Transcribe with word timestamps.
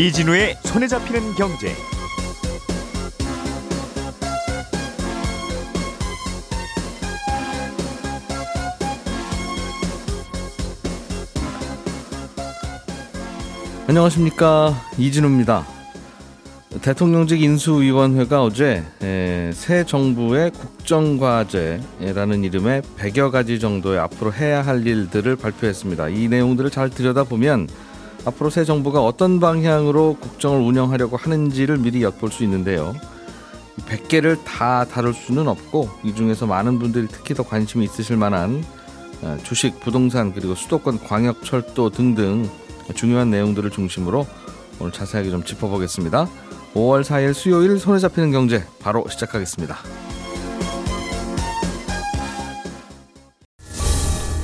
이진우의 0.00 0.56
손에 0.62 0.88
잡히는 0.88 1.34
경제. 1.34 1.74
안녕하십니까 13.86 14.74
이진우입니다. 14.96 15.66
대통령직 16.80 17.42
인수위원회가 17.42 18.42
어제 18.42 18.82
새 19.52 19.84
정부의 19.84 20.50
국정과제라는 20.52 22.42
이름의 22.44 22.80
100여 22.96 23.30
가지 23.30 23.60
정도의 23.60 23.98
앞으로 23.98 24.32
해야 24.32 24.62
할 24.62 24.86
일들을 24.86 25.36
발표했습니다. 25.36 26.08
이 26.08 26.28
내용들을 26.28 26.70
잘 26.70 26.88
들여다보면 26.88 27.68
앞으로 28.24 28.50
새 28.50 28.64
정부가 28.64 29.02
어떤 29.02 29.40
방향으로 29.40 30.16
국정을 30.20 30.60
운영하려고 30.60 31.16
하는지를 31.16 31.78
미리 31.78 32.02
엿볼 32.02 32.30
수 32.30 32.44
있는데요. 32.44 32.94
100개를 33.86 34.38
다 34.44 34.84
다룰 34.84 35.14
수는 35.14 35.48
없고 35.48 35.88
이 36.04 36.14
중에서 36.14 36.46
많은 36.46 36.78
분들이 36.78 37.06
특히 37.10 37.34
더 37.34 37.42
관심이 37.42 37.84
있으실 37.84 38.16
만한 38.16 38.62
어, 39.22 39.36
주식, 39.42 39.80
부동산 39.80 40.32
그리고 40.32 40.54
수도권 40.54 41.00
광역철도 41.00 41.90
등등 41.90 42.48
중요한 42.94 43.30
내용들을 43.30 43.70
중심으로 43.70 44.26
오늘 44.78 44.92
자세하게 44.92 45.30
좀 45.30 45.44
짚어보겠습니다. 45.44 46.26
5월 46.74 47.02
4일 47.02 47.34
수요일 47.34 47.78
손에 47.78 47.98
잡히는 47.98 48.32
경제 48.32 48.64
바로 48.80 49.06
시작하겠습니다. 49.08 49.76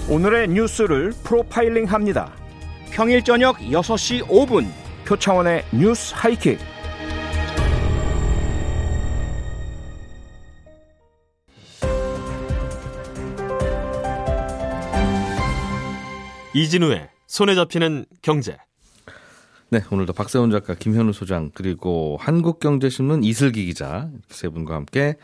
오늘의 0.08 0.48
뉴스를 0.48 1.12
프로파일링 1.24 1.86
합니다. 1.86 2.32
평일 2.96 3.22
저녁 3.22 3.58
6시 3.58 4.26
5분 4.26 4.66
표창원의 5.04 5.66
뉴스 5.70 6.14
하이킥. 6.16 6.58
이진우의 16.54 17.10
손에 17.26 17.54
잡히는 17.54 18.06
경제. 18.22 18.56
네, 19.68 19.82
오늘도 19.90 20.14
박세훈 20.14 20.50
작가, 20.50 20.74
김현우 20.74 21.12
소장, 21.12 21.50
그리고 21.52 22.16
한국경제신문 22.20 23.24
이슬기 23.24 23.66
기자 23.66 24.08
세 24.30 24.48
분과 24.48 24.74
함께 24.74 25.16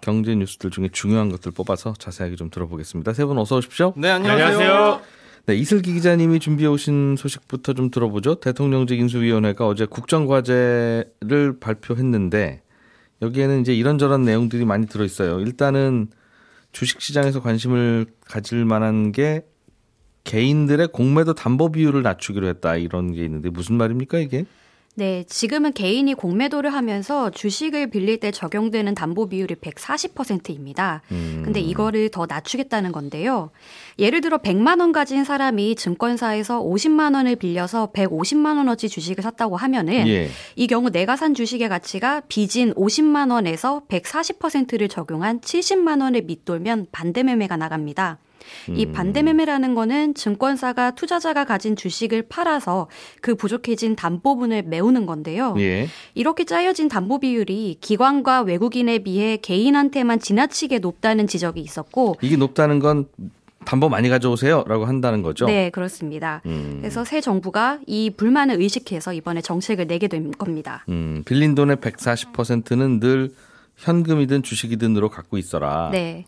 경제 0.00 0.36
뉴스들 0.36 0.70
중에 0.70 0.90
중요한 0.92 1.30
것들 1.30 1.50
뽑아서 1.50 1.94
자세하게 1.94 2.36
좀 2.36 2.50
들어보겠습니다. 2.50 3.14
세 3.14 3.24
분 3.24 3.36
어서 3.38 3.56
오십시오. 3.56 3.94
네, 3.96 4.10
안녕하세요. 4.10 5.00
네, 5.46 5.54
이슬기 5.54 5.92
기자님이 5.92 6.40
준비해 6.40 6.68
오신 6.68 7.14
소식부터 7.16 7.72
좀 7.72 7.88
들어보죠. 7.92 8.40
대통령직 8.40 8.98
인수위원회가 8.98 9.64
어제 9.68 9.86
국정과제를 9.86 11.60
발표했는데 11.60 12.62
여기에는 13.22 13.60
이제 13.60 13.72
이런저런 13.72 14.22
내용들이 14.22 14.64
많이 14.64 14.88
들어 14.88 15.04
있어요. 15.04 15.38
일단은 15.38 16.08
주식시장에서 16.72 17.42
관심을 17.42 18.06
가질 18.26 18.64
만한 18.64 19.12
게 19.12 19.46
개인들의 20.24 20.88
공매도 20.88 21.34
담보 21.34 21.70
비율을 21.70 22.02
낮추기로 22.02 22.48
했다 22.48 22.74
이런 22.74 23.12
게 23.12 23.24
있는데 23.24 23.48
무슨 23.48 23.76
말입니까 23.76 24.18
이게? 24.18 24.46
네, 24.98 25.24
지금은 25.28 25.74
개인이 25.74 26.12
공매도를 26.14 26.72
하면서 26.72 27.30
주식을 27.30 27.90
빌릴 27.90 28.18
때 28.18 28.30
적용되는 28.30 28.94
담보 28.94 29.28
비율이 29.28 29.56
140%입니다. 29.56 31.02
음. 31.12 31.42
근데 31.44 31.60
이거를 31.60 32.08
더 32.08 32.24
낮추겠다는 32.26 32.92
건데요. 32.92 33.50
예를 33.98 34.22
들어 34.22 34.38
100만 34.38 34.80
원 34.80 34.92
가진 34.92 35.22
사람이 35.22 35.74
증권사에서 35.74 36.62
50만 36.62 37.14
원을 37.14 37.36
빌려서 37.36 37.92
150만 37.92 38.56
원어치 38.56 38.88
주식을 38.88 39.22
샀다고 39.22 39.58
하면은 39.58 40.08
예. 40.08 40.30
이 40.54 40.66
경우 40.66 40.88
내가 40.88 41.14
산 41.16 41.34
주식의 41.34 41.68
가치가 41.68 42.22
빚인 42.28 42.72
50만 42.72 43.30
원에서 43.30 43.82
140%를 43.90 44.88
적용한 44.88 45.40
70만 45.40 46.00
원을 46.00 46.22
밑돌면 46.22 46.86
반대 46.90 47.22
매매가 47.22 47.58
나갑니다. 47.58 48.18
이 48.74 48.86
음. 48.86 48.92
반대매매라는 48.92 49.74
거는 49.74 50.14
증권사가 50.14 50.92
투자자가 50.92 51.44
가진 51.44 51.76
주식을 51.76 52.22
팔아서 52.28 52.88
그 53.20 53.34
부족해진 53.34 53.96
담보분을 53.96 54.62
메우는 54.64 55.06
건데요. 55.06 55.54
예. 55.58 55.88
이렇게 56.14 56.44
짜여진 56.44 56.88
담보 56.88 57.20
비율이 57.20 57.78
기관과 57.80 58.42
외국인에 58.42 58.98
비해 59.00 59.36
개인한테만 59.36 60.20
지나치게 60.20 60.78
높다는 60.78 61.26
지적이 61.26 61.60
있었고 61.60 62.16
이게 62.20 62.36
높다는 62.36 62.78
건 62.78 63.06
담보 63.66 63.88
많이 63.88 64.08
가져오세요라고 64.08 64.86
한다는 64.86 65.22
거죠. 65.22 65.44
네, 65.46 65.70
그렇습니다. 65.70 66.40
음. 66.46 66.78
그래서 66.80 67.04
새 67.04 67.20
정부가 67.20 67.80
이 67.86 68.10
불만을 68.16 68.60
의식해서 68.60 69.12
이번에 69.12 69.42
정책을 69.42 69.86
내게 69.86 70.08
된 70.08 70.30
겁니다. 70.30 70.84
음, 70.88 71.22
빌린 71.26 71.54
돈의 71.54 71.76
140%는 71.76 73.00
늘 73.00 73.30
현금이든 73.76 74.42
주식이든으로 74.42 75.10
갖고 75.10 75.36
있어라. 75.36 75.90
네. 75.92 76.24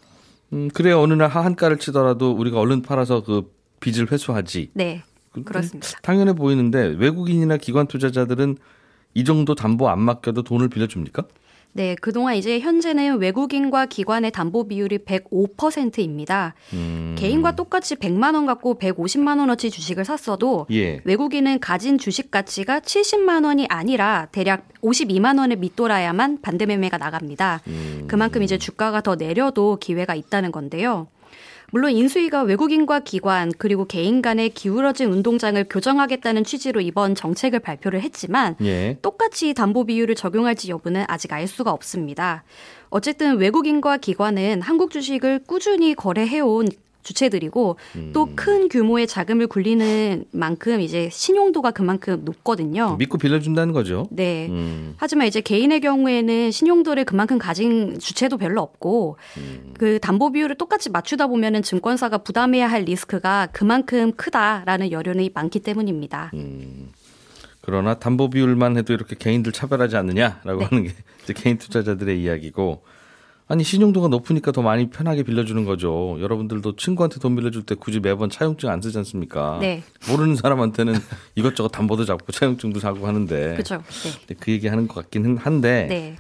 음, 0.53 0.69
그래 0.73 0.93
어느 0.93 1.15
날 1.15 1.29
한가를 1.29 1.79
치더라도 1.79 2.33
우리가 2.33 2.59
얼른 2.59 2.83
팔아서 2.83 3.23
그 3.23 3.53
빚을 3.81 4.11
회수하지. 4.11 4.71
네. 4.75 5.03
그렇습니다. 5.45 5.89
당연해 6.03 6.33
보이는데 6.33 6.97
외국인이나 6.99 7.57
기관 7.59 7.87
투자자들은 7.87 8.57
이 9.15 9.25
정도 9.25 9.55
담보 9.55 9.89
안 9.89 10.01
맡겨도 10.01 10.43
돈을 10.43 10.69
빌려줍니까? 10.69 11.25
네, 11.73 11.95
그동안 12.01 12.35
이제 12.35 12.59
현재는 12.61 13.19
외국인과 13.19 13.87
기관의 13.87 14.33
담보 14.33 14.69
비율이 14.69 14.99
105%입니다. 14.99 16.55
음. 16.73 17.15
개인과 17.19 17.57
똑같이 17.57 17.95
100만 17.95 18.35
원 18.35 18.47
갖고 18.47 18.79
150만 18.79 19.39
원어치 19.39 19.71
주식을 19.71 20.05
샀어도 20.05 20.67
예. 20.71 21.01
외국인은 21.05 21.61
가진 21.61 21.99
주식 21.99 22.31
가치가 22.31 22.81
70만 22.81 23.45
원이 23.45 23.67
아니라 23.69 24.29
대략 24.33 24.67
52만 24.83 25.39
원을 25.39 25.57
밑돌아야만 25.57 26.41
반대 26.43 26.67
매매가 26.67 26.99
나갑니다. 26.99 27.61
음. 27.67 28.05
그만큼 28.09 28.43
이제 28.43 28.59
주가가 28.59 29.01
더 29.01 29.17
내려도 29.17 29.77
기회가 29.81 30.15
있다는 30.15 30.53
건데요. 30.53 31.09
물론 31.71 31.93
인수위가 31.93 32.43
외국인과 32.43 33.01
기관 33.01 33.53
그리고 33.59 33.85
개인 33.85 34.23
간의 34.23 34.51
기울어진 34.51 35.13
운동장을 35.13 35.63
교정하겠다는 35.69 36.45
취지로 36.45 36.81
이번 36.81 37.15
정책을 37.15 37.61
발표를 37.61 38.01
했지만 38.01 38.57
예. 38.63 38.99
똑같이 39.03 39.53
담보 39.53 39.85
비율을 39.85 40.15
적용할지 40.15 40.71
여부는 40.71 41.05
아직 41.09 41.33
알 41.33 41.47
수가 41.47 41.71
없습니다. 41.71 42.45
어쨌든 42.89 43.37
외국인과 43.37 43.99
기관은 43.99 44.63
한국 44.63 44.91
주식을 44.91 45.41
꾸준히 45.47 45.95
거래해온 45.95 46.69
주체들이고 47.03 47.77
음. 47.97 48.11
또큰 48.13 48.69
규모의 48.69 49.07
자금을 49.07 49.47
굴리는 49.47 50.25
만큼 50.31 50.81
이제 50.81 51.09
신용도가 51.11 51.71
그만큼 51.71 52.23
높거든요. 52.25 52.97
믿고 52.97 53.19
빌려준다는 53.19 53.73
거죠. 53.73 54.07
네. 54.11 54.49
음. 54.49 54.95
하지만 54.97 55.27
이제 55.27 55.41
개인의 55.41 55.81
경우에는 55.81 56.51
신용도를 56.51 57.05
그만큼 57.05 57.39
가진 57.39 57.99
주체도 57.99 58.37
별로 58.39 58.61
없고 58.61 59.17
음. 59.39 59.75
그 59.79 59.99
담보 60.01 60.33
비율을 60.33 60.57
똑같이 60.57 60.91
맞추다 60.91 61.29
보면은 61.29 61.63
증권사가 61.63 62.19
부담해야 62.19 62.67
할 62.67 62.83
리스크가 62.83 63.49
그만큼 63.53 64.13
크다라는 64.13 64.91
여론이 64.91 65.31
많기 65.35 65.61
때문입니다. 65.61 66.31
음. 66.35 66.91
그러나 67.61 67.95
담보 67.95 68.31
비율만 68.31 68.79
해도 68.79 68.95
이렇게 68.95 69.15
개인들 69.15 69.53
차별하지 69.53 69.97
않느냐라고 69.97 70.61
네. 70.61 70.65
하는 70.65 70.85
게 70.85 70.93
이제 71.23 71.35
개인 71.35 71.59
투자자들의 71.59 72.23
이야기고 72.23 72.83
아니 73.51 73.65
신용도가 73.65 74.09
높으니까 74.09 74.53
더 74.53 74.61
많이 74.61 74.91
편하게 74.91 75.23
빌려주는 75.23 75.65
거죠. 75.65 76.19
여러분들도 76.21 76.77
친구한테 76.77 77.19
돈 77.19 77.35
빌려줄 77.35 77.63
때 77.63 77.75
굳이 77.75 77.99
매번 77.99 78.29
차용증 78.29 78.69
안 78.69 78.83
쓰지 78.83 78.99
않습니까? 78.99 79.59
네. 79.61 79.83
모르는 80.11 80.37
사람한테는 80.37 80.95
이것저것 81.35 81.69
담보도 81.69 82.05
잡고 82.05 82.31
차용증도 82.31 82.79
사고 82.79 83.07
하는데. 83.07 83.53
그렇죠. 83.55 83.83
네. 84.27 84.37
그 84.39 84.53
얘기하는 84.53 84.87
것 84.87 84.95
같긴 84.97 85.39
한데 85.39 85.87
네. 85.89 86.17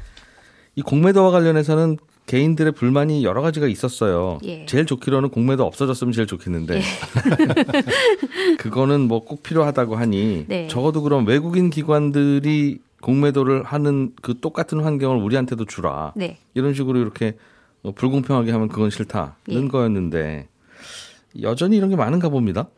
이 0.75 0.81
공매도와 0.81 1.31
관련해서는 1.31 1.99
개인들의 2.25 2.72
불만이 2.72 3.25
여러 3.25 3.41
가지가 3.43 3.67
있었어요. 3.69 4.38
예. 4.44 4.64
제일 4.67 4.85
좋기로는 4.87 5.31
공매도 5.31 5.64
없어졌으면 5.64 6.12
제일 6.12 6.26
좋겠는데 6.26 6.76
예. 6.76 6.82
그거는 8.58 9.02
뭐 9.02 9.19
꼭 9.20 9.43
필요하다고 9.43 9.97
하니 9.97 10.44
네. 10.49 10.69
적어도 10.69 11.02
그럼 11.02 11.26
외국인 11.26 11.69
기관들이 11.70 12.79
공매도를 13.00 13.62
하는 13.62 14.12
그 14.23 14.39
똑같은 14.41 14.81
환경을 14.81 15.23
우리한테도 15.23 15.65
주라. 15.65 16.12
네. 16.17 16.39
이런 16.55 16.75
식으로 16.75 16.99
이렇게 16.99 17.37
뭐 17.83 17.93
불공평하게 17.93 18.50
하면 18.50 18.69
그건 18.69 18.91
싫다는 18.91 19.33
예. 19.50 19.69
거였는데 19.69 20.49
여전히 21.43 21.77
이런 21.77 21.91
게 21.91 21.97
많은가 21.97 22.29
봅니다. 22.29 22.69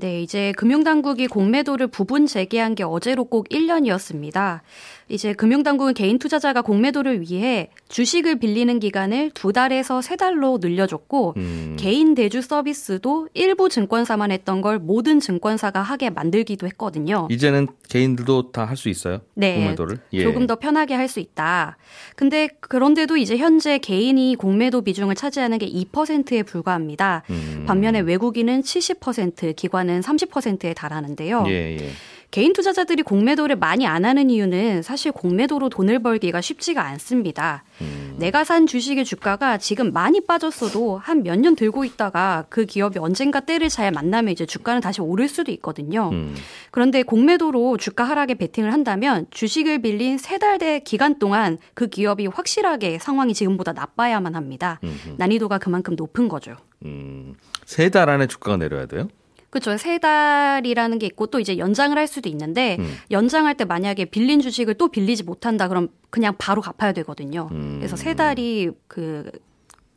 네, 0.00 0.22
이제 0.22 0.52
금융당국이 0.56 1.26
공매도를 1.26 1.88
부분 1.88 2.26
재개한 2.26 2.76
게 2.76 2.84
어제로 2.84 3.24
꼭 3.24 3.48
1년이었습니다. 3.48 4.60
이제 5.08 5.32
금융당국은 5.32 5.94
개인 5.94 6.18
투자자가 6.20 6.62
공매도를 6.62 7.22
위해 7.22 7.70
주식을 7.88 8.38
빌리는 8.38 8.78
기간을 8.78 9.32
두 9.34 9.52
달에서 9.52 10.00
세 10.02 10.14
달로 10.14 10.58
늘려줬고 10.60 11.34
음. 11.38 11.76
개인 11.80 12.14
대주 12.14 12.42
서비스도 12.42 13.28
일부 13.34 13.68
증권사만 13.68 14.30
했던 14.30 14.60
걸 14.60 14.78
모든 14.78 15.18
증권사가 15.18 15.80
하게 15.82 16.10
만들기도 16.10 16.66
했거든요. 16.68 17.26
이제는 17.30 17.66
개인들도 17.88 18.52
다 18.52 18.66
할 18.66 18.76
수 18.76 18.88
있어요. 18.90 19.20
네, 19.34 19.54
공매도를 19.56 19.98
예. 20.12 20.22
조금 20.22 20.46
더 20.46 20.56
편하게 20.56 20.94
할 20.94 21.08
수 21.08 21.18
있다. 21.20 21.78
근데 22.14 22.48
그런데도 22.60 23.16
이제 23.16 23.36
현재 23.38 23.78
개인이 23.78 24.36
공매도 24.36 24.82
비중을 24.82 25.14
차지하는 25.16 25.58
게 25.58 25.66
2%에 25.66 26.42
불과합니다. 26.44 27.22
음. 27.30 27.64
반면에 27.66 28.00
외국인은 28.00 28.60
70%, 28.60 29.56
기관 29.56 29.87
은 29.88 30.00
30%에 30.00 30.74
달하는데요. 30.74 31.44
예, 31.48 31.76
예. 31.80 31.90
개인 32.30 32.52
투자자들이 32.52 33.04
공매도를 33.04 33.56
많이 33.56 33.86
안 33.86 34.04
하는 34.04 34.28
이유는 34.28 34.82
사실 34.82 35.12
공매도로 35.12 35.70
돈을 35.70 36.00
벌기가 36.02 36.42
쉽지가 36.42 36.82
않습니다. 36.88 37.64
음. 37.80 38.16
내가 38.18 38.44
산 38.44 38.66
주식의 38.66 39.06
주가가 39.06 39.56
지금 39.56 39.94
많이 39.94 40.20
빠졌어도 40.20 40.98
한 40.98 41.22
몇 41.22 41.38
년 41.40 41.56
들고 41.56 41.86
있다가 41.86 42.44
그 42.50 42.66
기업이 42.66 42.98
언젠가 42.98 43.40
때를 43.40 43.70
잘 43.70 43.90
만나면 43.92 44.30
이제 44.30 44.44
주가는 44.44 44.82
다시 44.82 45.00
오를 45.00 45.26
수도 45.26 45.50
있거든요. 45.52 46.10
음. 46.12 46.34
그런데 46.70 47.02
공매도로 47.02 47.78
주가 47.78 48.04
하락에 48.04 48.34
베팅을 48.34 48.74
한다면 48.74 49.24
주식을 49.30 49.80
빌린 49.80 50.18
세 50.18 50.36
달 50.38 50.58
대 50.58 50.80
기간 50.80 51.18
동안 51.18 51.56
그 51.72 51.86
기업이 51.86 52.26
확실하게 52.26 52.98
상황이 52.98 53.32
지금보다 53.32 53.72
나빠야만 53.72 54.34
합니다. 54.34 54.80
음흠. 54.84 55.14
난이도가 55.16 55.56
그만큼 55.58 55.94
높은 55.96 56.28
거죠. 56.28 56.56
음, 56.84 57.36
세 57.64 57.88
달 57.88 58.10
안에 58.10 58.26
주가가 58.26 58.58
내려야 58.58 58.84
돼요? 58.84 59.08
그렇죠. 59.50 59.76
세 59.78 59.98
달이라는 59.98 60.98
게 60.98 61.06
있고 61.06 61.26
또 61.26 61.40
이제 61.40 61.56
연장을 61.56 61.96
할 61.96 62.06
수도 62.06 62.28
있는데 62.28 62.76
음. 62.78 62.94
연장할 63.10 63.56
때 63.56 63.64
만약에 63.64 64.04
빌린 64.06 64.40
주식을 64.40 64.74
또 64.74 64.88
빌리지 64.88 65.22
못한다 65.22 65.68
그럼 65.68 65.88
그냥 66.10 66.34
바로 66.38 66.60
갚아야 66.60 66.92
되거든요. 66.92 67.48
음. 67.52 67.76
그래서 67.78 67.96
세 67.96 68.14
달이 68.14 68.70
그 68.86 69.30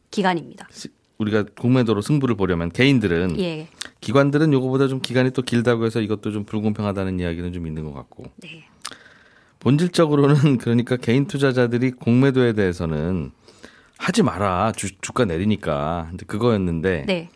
기간입니다. 0.09 0.67
우리가 1.17 1.45
공매도로 1.59 2.01
승부를 2.01 2.35
보려면 2.35 2.71
개인들은 2.71 3.39
예. 3.39 3.67
기관들은 3.99 4.53
요거보다 4.53 4.87
좀 4.87 5.01
기간이 5.01 5.31
또 5.31 5.41
길다고 5.41 5.85
해서 5.85 6.01
이것도 6.01 6.31
좀 6.31 6.45
불공평하다는 6.45 7.19
이야기는 7.19 7.53
좀 7.53 7.67
있는 7.67 7.83
것 7.83 7.93
같고. 7.93 8.25
네. 8.37 8.65
본질적으로는 9.59 10.57
그러니까 10.57 10.97
개인 10.97 11.27
투자자들이 11.27 11.91
공매도에 11.91 12.53
대해서는 12.53 13.31
하지 13.97 14.23
마라 14.23 14.71
주, 14.75 14.89
주가 14.99 15.25
내리니까 15.25 16.11
그거였는데 16.25 17.03
네. 17.05 17.29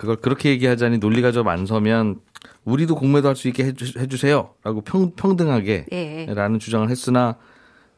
그걸 0.00 0.16
그렇게 0.16 0.48
얘기하자니 0.50 0.96
논리가 0.98 1.30
좀 1.30 1.46
안 1.48 1.66
서면 1.66 2.20
우리도 2.64 2.94
공매도 2.94 3.28
할 3.28 3.36
수 3.36 3.48
있게 3.48 3.64
해주, 3.64 3.98
해주 3.98 4.16
세요라고 4.16 4.80
평, 4.82 5.12
평등하게 5.14 5.86
예. 5.92 6.26
라는 6.34 6.58
주장을 6.58 6.88
했으나 6.88 7.36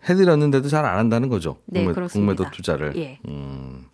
해드렸는데도 0.08 0.68
잘 0.68 0.84
안 0.84 0.98
한다는 0.98 1.28
거죠. 1.28 1.58
네, 1.66 1.84
공매, 1.84 2.08
공매도 2.08 2.50
투자를. 2.50 2.96
예. 2.96 3.20
음, 3.28 3.86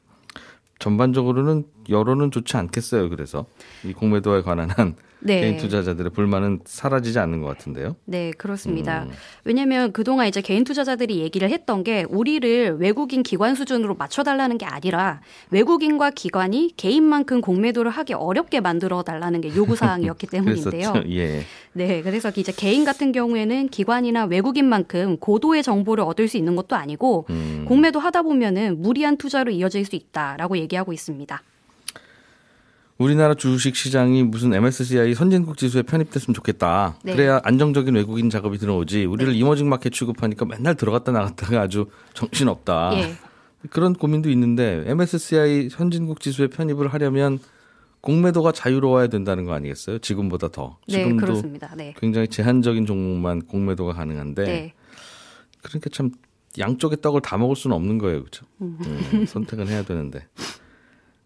전반적으로는 0.78 1.64
여론은 1.90 2.30
좋지 2.30 2.56
않겠어요. 2.56 3.10
그래서 3.10 3.44
이 3.84 3.92
공매도에 3.92 4.40
관한 4.40 4.70
한 4.70 4.96
네. 5.20 5.40
개인 5.40 5.56
투자자들의 5.56 6.12
불만은 6.12 6.60
사라지지 6.64 7.18
않는 7.18 7.40
것 7.40 7.48
같은데요. 7.48 7.96
네, 8.04 8.30
그렇습니다. 8.36 9.04
음. 9.04 9.10
왜냐하면 9.44 9.92
그동안 9.92 10.28
이제 10.28 10.40
개인 10.40 10.64
투자자들이 10.64 11.18
얘기를 11.18 11.50
했던 11.50 11.82
게 11.82 12.04
우리를 12.08 12.78
외국인 12.78 13.22
기관 13.22 13.54
수준으로 13.54 13.94
맞춰달라는 13.96 14.58
게 14.58 14.66
아니라 14.66 15.20
외국인과 15.50 16.10
기관이 16.10 16.72
개인만큼 16.76 17.40
공매도를 17.40 17.90
하기 17.90 18.14
어렵게 18.14 18.60
만들어 18.60 19.02
달라는 19.02 19.40
게 19.40 19.54
요구 19.56 19.76
사항이었기 19.76 20.26
때문인데요. 20.28 20.94
예. 21.10 21.42
네, 21.72 22.02
그래서 22.02 22.30
이제 22.34 22.52
개인 22.52 22.84
같은 22.84 23.12
경우에는 23.12 23.68
기관이나 23.68 24.24
외국인만큼 24.24 25.18
고도의 25.18 25.62
정보를 25.62 26.04
얻을 26.04 26.28
수 26.28 26.36
있는 26.36 26.56
것도 26.56 26.76
아니고 26.76 27.26
음. 27.30 27.64
공매도 27.66 27.98
하다 28.00 28.22
보면은 28.22 28.80
무리한 28.80 29.16
투자로 29.16 29.50
이어질 29.50 29.84
수 29.84 29.96
있다라고 29.96 30.58
얘기하고 30.58 30.92
있습니다. 30.92 31.42
우리나라 32.98 33.34
주식 33.34 33.76
시장이 33.76 34.24
무슨 34.24 34.52
MSCI 34.52 35.14
선진국 35.14 35.56
지수에 35.56 35.82
편입됐으면 35.82 36.34
좋겠다. 36.34 36.98
네. 37.04 37.14
그래야 37.14 37.40
안정적인 37.44 37.94
외국인 37.94 38.28
작업이 38.28 38.58
들어오지. 38.58 39.04
우리를 39.04 39.32
네. 39.32 39.38
이머징 39.38 39.68
마켓 39.68 39.90
취급하니까 39.90 40.44
맨날 40.44 40.74
들어갔다 40.74 41.12
나갔다가 41.12 41.60
아주 41.60 41.86
정신없다. 42.14 42.90
예. 42.94 43.14
그런 43.70 43.92
고민도 43.92 44.30
있는데 44.30 44.82
MSCI 44.86 45.70
선진국 45.70 46.18
지수에 46.18 46.48
편입을 46.48 46.92
하려면 46.92 47.38
공매도가 48.00 48.50
자유로워야 48.50 49.06
된다는 49.06 49.44
거 49.44 49.52
아니겠어요? 49.52 50.00
지금보다 50.00 50.48
더. 50.48 50.78
네, 50.88 50.98
지금도 50.98 51.24
그렇습니다. 51.24 51.72
네. 51.76 51.94
굉장히 51.98 52.26
제한적인 52.26 52.84
종목만 52.84 53.42
공매도가 53.42 53.92
가능한데 53.92 54.44
네. 54.44 54.74
그러니까 55.62 55.88
참 55.90 56.10
양쪽의 56.58 56.98
떡을 57.00 57.20
다 57.20 57.36
먹을 57.36 57.54
수는 57.54 57.76
없는 57.76 57.98
거예요, 57.98 58.20
그렇죠? 58.20 58.44
음. 58.60 58.78
음, 58.80 59.26
선택은 59.26 59.68
해야 59.68 59.84
되는데. 59.84 60.26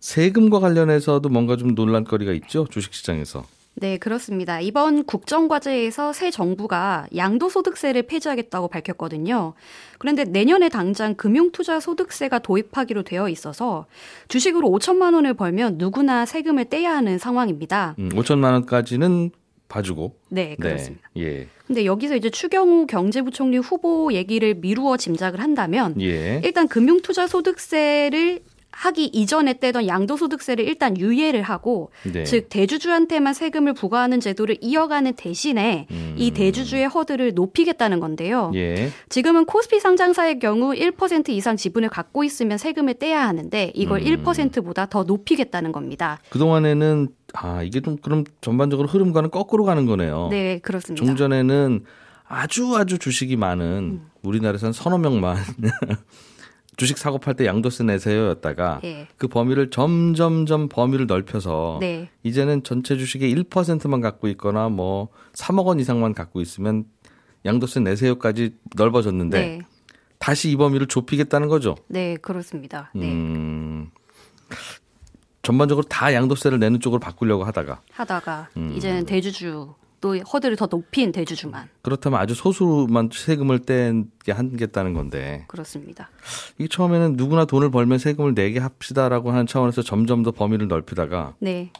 세금과 0.03 0.59
관련해서도 0.59 1.29
뭔가 1.29 1.57
좀 1.57 1.75
논란거리가 1.75 2.33
있죠 2.33 2.67
주식시장에서. 2.69 3.45
네, 3.75 3.97
그렇습니다. 3.97 4.61
이번 4.61 5.05
국정과제에서 5.05 6.13
새 6.13 6.31
정부가 6.31 7.07
양도소득세를 7.17 8.03
폐지하겠다고 8.03 8.69
밝혔거든요. 8.69 9.55
그런데 9.99 10.25
내년에 10.25 10.69
당장 10.69 11.15
금융투자소득세가 11.15 12.41
도입하기로 12.41 13.05
되어 13.05 13.31
있어서 13.31 13.87
주식으로 14.29 14.69
5천만 14.69 15.15
원을 15.15 15.33
벌면 15.35 15.79
누구나 15.79 16.27
세금을 16.27 16.67
떼야 16.67 16.95
하는 16.95 17.17
상황입니다. 17.17 17.95
음, 17.99 18.11
5천만 18.11 18.53
원까지는 18.53 19.31
봐주고. 19.69 20.17
네, 20.29 20.57
그렇습니다. 20.61 21.09
네, 21.15 21.23
예. 21.23 21.49
근데 21.67 21.87
여기서 21.87 22.17
이제 22.17 22.29
추경호 22.29 22.87
경제부총리 22.87 23.57
후보 23.57 24.13
얘기를 24.13 24.53
미루어 24.55 24.99
짐작을 24.99 25.41
한다면 25.41 25.99
예. 26.03 26.43
일단 26.45 26.69
금융투자소득세를 26.69 28.41
하기 28.73 29.07
이전에 29.07 29.59
떼던 29.59 29.87
양도소득세를 29.87 30.67
일단 30.67 30.99
유예를 30.99 31.43
하고 31.43 31.91
네. 32.11 32.25
즉 32.25 32.49
대주주한테만 32.49 33.35
세금을 33.35 33.75
부과하는 33.75 34.21
제도를 34.21 34.57
이어가는 34.61 35.13
대신에 35.15 35.87
음. 35.91 36.15
이 36.17 36.31
대주주의 36.33 36.87
허들을 36.87 37.35
높이겠다는 37.35 38.01
건데요. 38.01 38.51
예. 38.55 38.91
지금은 39.09 39.45
코스피 39.45 39.79
상장사의 39.79 40.39
경우 40.39 40.73
1% 40.73 41.29
이상 41.29 41.57
지분을 41.57 41.89
갖고 41.91 42.25
있으면 42.25 42.59
세금을 42.59 42.95
떼야 42.95 43.27
하는데 43.27 43.71
이걸 43.75 44.01
음. 44.01 44.25
1%보다 44.25 44.87
더 44.87 45.05
높이겠다는 45.05 45.73
겁니다. 45.73 46.19
그동안에는 46.31 47.09
아, 47.35 47.63
이게 47.63 47.81
좀 47.81 47.97
그럼 47.97 48.25
전반적으로 48.41 48.89
흐름과는 48.89 49.31
거꾸로 49.31 49.65
가는 49.65 49.87
거네요. 49.87 50.29
네, 50.31 50.59
그렇습니다. 50.59 51.05
종전에는 51.05 51.85
아주 52.25 52.75
아주 52.77 52.99
주식이 52.99 53.37
많은 53.37 53.67
음. 53.67 54.11
우리나라에서는 54.23 54.73
서너 54.73 54.99
명만 54.99 55.37
주식 56.77 56.99
사고 56.99 57.19
팔 57.19 57.35
때 57.35 57.47
양도세 57.47 57.85
내세요였다가 57.85 58.81
네. 58.83 59.07
그 59.17 59.29
범위를 59.29 59.71
점점점 59.71 60.69
범위를 60.69 61.07
넓혀서 61.07 61.79
네. 61.81 62.09
이제는 62.23 62.63
전체 62.63 62.97
주식의 62.97 63.35
1%만 63.35 64.01
갖고 64.01 64.29
있거나 64.29 64.69
뭐 64.69 65.09
3억 65.35 65.67
원 65.67 65.81
이상만 65.81 66.15
갖고 66.15 66.41
있으면 66.41 66.85
양도세 67.45 67.81
내세요까지 67.81 68.57
넓어졌는데 68.77 69.39
네. 69.39 69.61
다시 70.19 70.51
이 70.51 70.57
범위를 70.57 70.87
좁히겠다는 70.87 71.49
거죠. 71.49 71.77
네, 71.89 72.17
그렇습니다. 72.17 72.91
네. 72.95 73.11
음, 73.11 73.91
전반적으로 75.43 75.87
다 75.89 76.15
양도세를 76.15 76.59
내는 76.59 76.81
쪽으로 76.81 77.01
바꾸려고 77.01 77.45
하다가 77.45 77.81
하다가 77.91 78.49
음. 78.57 78.73
이제는 78.77 79.05
대주주 79.05 79.75
또 80.03 80.19
허들을 80.19 80.57
더 80.57 80.67
높인 80.67 81.13
대주주만. 81.13 81.69
그렇다면 81.81 82.21
아주 82.21 82.35
소수만 82.35 83.09
세금을 83.11 83.61
떼게 83.61 84.33
하겠다는 84.33 84.93
건데. 84.95 85.45
그렇습니다. 85.47 86.11
이 86.59 86.69
처음에는 86.69 87.15
누구나 87.17 87.47
돈을 87.47 87.71
벌면 87.71 87.99
세금을 87.99 88.35
내게 88.35 88.59
합시다라고 88.59 89.31
하는 89.31 89.47
차원에서 89.47 89.83
점점 89.83 90.25
더 90.25 90.33
범위를 90.33 90.67
넓히다가 90.67 91.37
네. 91.39 91.71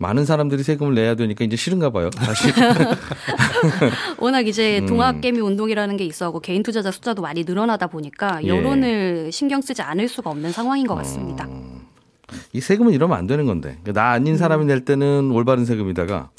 많은 0.00 0.24
사람들이 0.24 0.62
세금을 0.62 0.94
내야 0.94 1.16
되니까 1.16 1.44
이제 1.44 1.56
싫은가 1.56 1.90
봐요. 1.90 2.10
사실. 2.14 2.52
워낙 4.18 4.46
이제 4.46 4.78
음. 4.78 4.86
동학개미 4.86 5.40
운동이라는 5.40 5.96
게 5.96 6.04
있어고 6.04 6.40
개인 6.40 6.62
투자자 6.62 6.92
숫자도 6.92 7.22
많이 7.22 7.42
늘어나다 7.44 7.88
보니까 7.88 8.42
예. 8.44 8.48
여론을 8.48 9.24
예. 9.26 9.30
신경 9.32 9.60
쓰지 9.60 9.82
않을 9.82 10.08
수가 10.08 10.30
없는 10.30 10.52
상황인 10.52 10.86
것 10.86 10.94
같습니다. 10.94 11.46
어. 11.48 11.61
이 12.52 12.60
세금은 12.60 12.92
이러면 12.92 13.16
안 13.16 13.26
되는 13.26 13.46
건데 13.46 13.78
그러니까 13.82 13.92
나 14.00 14.10
아닌 14.10 14.36
사람이 14.36 14.64
낼 14.64 14.84
때는 14.84 15.30
올바른 15.30 15.64
세금이다가 15.64 16.30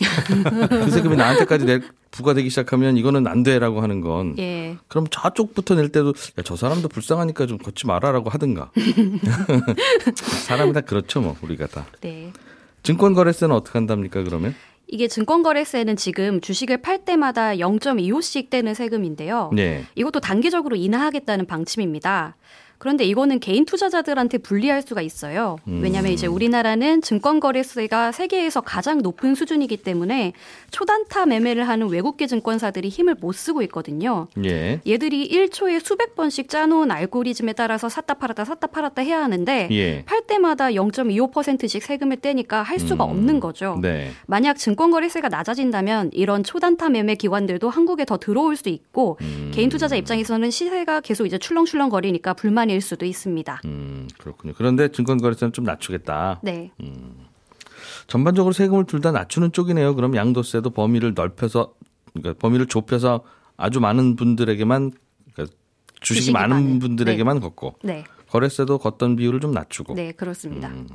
그 0.69 0.91
세금이 0.91 1.15
나한테까지 1.15 1.65
낼 1.65 1.81
부과되기 2.11 2.49
시작하면 2.49 2.97
이거는 2.97 3.25
안 3.27 3.43
돼라고 3.43 3.81
하는 3.81 4.01
건 4.01 4.35
예. 4.37 4.77
그럼 4.87 5.07
저쪽부터 5.09 5.75
낼 5.75 5.89
때도 5.89 6.09
야, 6.09 6.43
저 6.43 6.55
사람도 6.55 6.87
불쌍하니까 6.89 7.47
좀 7.47 7.57
걷지 7.57 7.87
말아라고 7.87 8.29
하든가 8.29 8.71
사람이 10.45 10.73
다 10.73 10.81
그렇죠 10.81 11.21
뭐 11.21 11.35
우리가 11.41 11.67
다 11.67 11.85
네. 12.01 12.31
증권거래세는 12.83 13.55
어떻게 13.55 13.79
한답니까 13.79 14.23
그러면? 14.23 14.53
이게 14.87 15.07
증권거래세는 15.07 15.95
지금 15.95 16.39
주식을 16.39 16.81
팔 16.81 17.03
때마다 17.03 17.55
0.25씩 17.55 18.51
떼는 18.51 18.75
세금인데요. 18.75 19.49
네. 19.53 19.85
이것도 19.95 20.19
단기적으로 20.19 20.75
인하하겠다는 20.75 21.47
방침입니다. 21.47 22.35
그런데 22.83 23.05
이거는 23.05 23.39
개인 23.39 23.63
투자자들한테 23.63 24.39
불리할 24.39 24.81
수가 24.81 25.01
있어요. 25.01 25.55
왜냐하면 25.65 26.11
이제 26.11 26.27
음. 26.27 26.33
우리나라는 26.33 27.01
증권 27.01 27.39
거래세가 27.39 28.11
세계에서 28.11 28.59
가장 28.59 29.01
높은 29.01 29.35
수준이기 29.35 29.77
때문에 29.77 30.33
초단타 30.69 31.27
매매를 31.27 31.65
하는 31.65 31.87
외국계 31.87 32.27
증권사들이 32.27 32.89
힘을 32.89 33.15
못 33.21 33.31
쓰고 33.31 33.61
있거든요. 33.61 34.27
예. 34.43 34.81
얘들이 34.85 35.29
1초에 35.29 35.79
수백 35.79 36.13
번씩 36.15 36.49
짜놓은 36.49 36.91
알고리즘에 36.91 37.53
따라서 37.53 37.87
샀다 37.87 38.15
팔았다 38.15 38.43
샀다 38.43 38.67
팔았다 38.67 39.01
해야 39.01 39.23
하는데 39.23 39.69
예. 39.71 40.03
팔 40.03 40.23
때마다 40.27 40.67
0.25%씩 40.71 41.81
세금을 41.81 42.17
떼니까 42.17 42.63
할 42.63 42.79
수가 42.79 43.05
음. 43.05 43.11
없는 43.11 43.39
거죠. 43.39 43.79
네. 43.81 44.09
만약 44.25 44.57
증권 44.57 44.91
거래세가 44.91 45.29
낮아진다면 45.29 46.09
이런 46.11 46.43
초단타 46.43 46.89
매매 46.89 47.15
기관들도 47.15 47.69
한국에 47.69 48.03
더 48.03 48.17
들어올 48.17 48.57
수 48.57 48.67
있고 48.67 49.17
음. 49.21 49.51
개인 49.53 49.69
투자자 49.69 49.95
입장에서는 49.95 50.51
시세가 50.51 50.99
계속 50.99 51.25
이제 51.25 51.37
출렁출렁 51.37 51.87
거리니까 51.87 52.33
불만이 52.33 52.72
일 52.73 52.81
수도 52.81 53.05
있습니다. 53.05 53.61
음, 53.65 54.07
그렇군요. 54.17 54.53
그런데 54.57 54.89
증권거래세는 54.91 55.53
좀 55.53 55.65
낮추겠다. 55.65 56.39
네. 56.43 56.71
음. 56.81 57.25
전반적으로 58.07 58.53
세금을 58.53 58.85
둘 58.85 59.01
다 59.01 59.11
낮추는 59.11 59.51
쪽이네요. 59.51 59.95
그럼 59.95 60.15
양도세도 60.15 60.69
범위를 60.71 61.13
넓혀서 61.13 61.73
그러니까 62.13 62.33
범위를 62.39 62.67
좁혀서 62.67 63.23
아주 63.57 63.79
많은 63.79 64.15
분들에게만 64.15 64.91
그러니까 65.33 65.55
주식이, 66.01 66.19
주식이 66.19 66.31
많은 66.33 66.49
많은. 66.55 66.79
분들에게만 66.79 67.37
네. 67.37 67.41
걷고 67.41 67.75
네. 67.83 68.03
거래세도 68.29 68.77
걷던 68.79 69.15
비율을 69.17 69.39
좀 69.39 69.51
낮추고. 69.51 69.93
네, 69.95 70.11
그렇습니다. 70.11 70.69
음. 70.69 70.87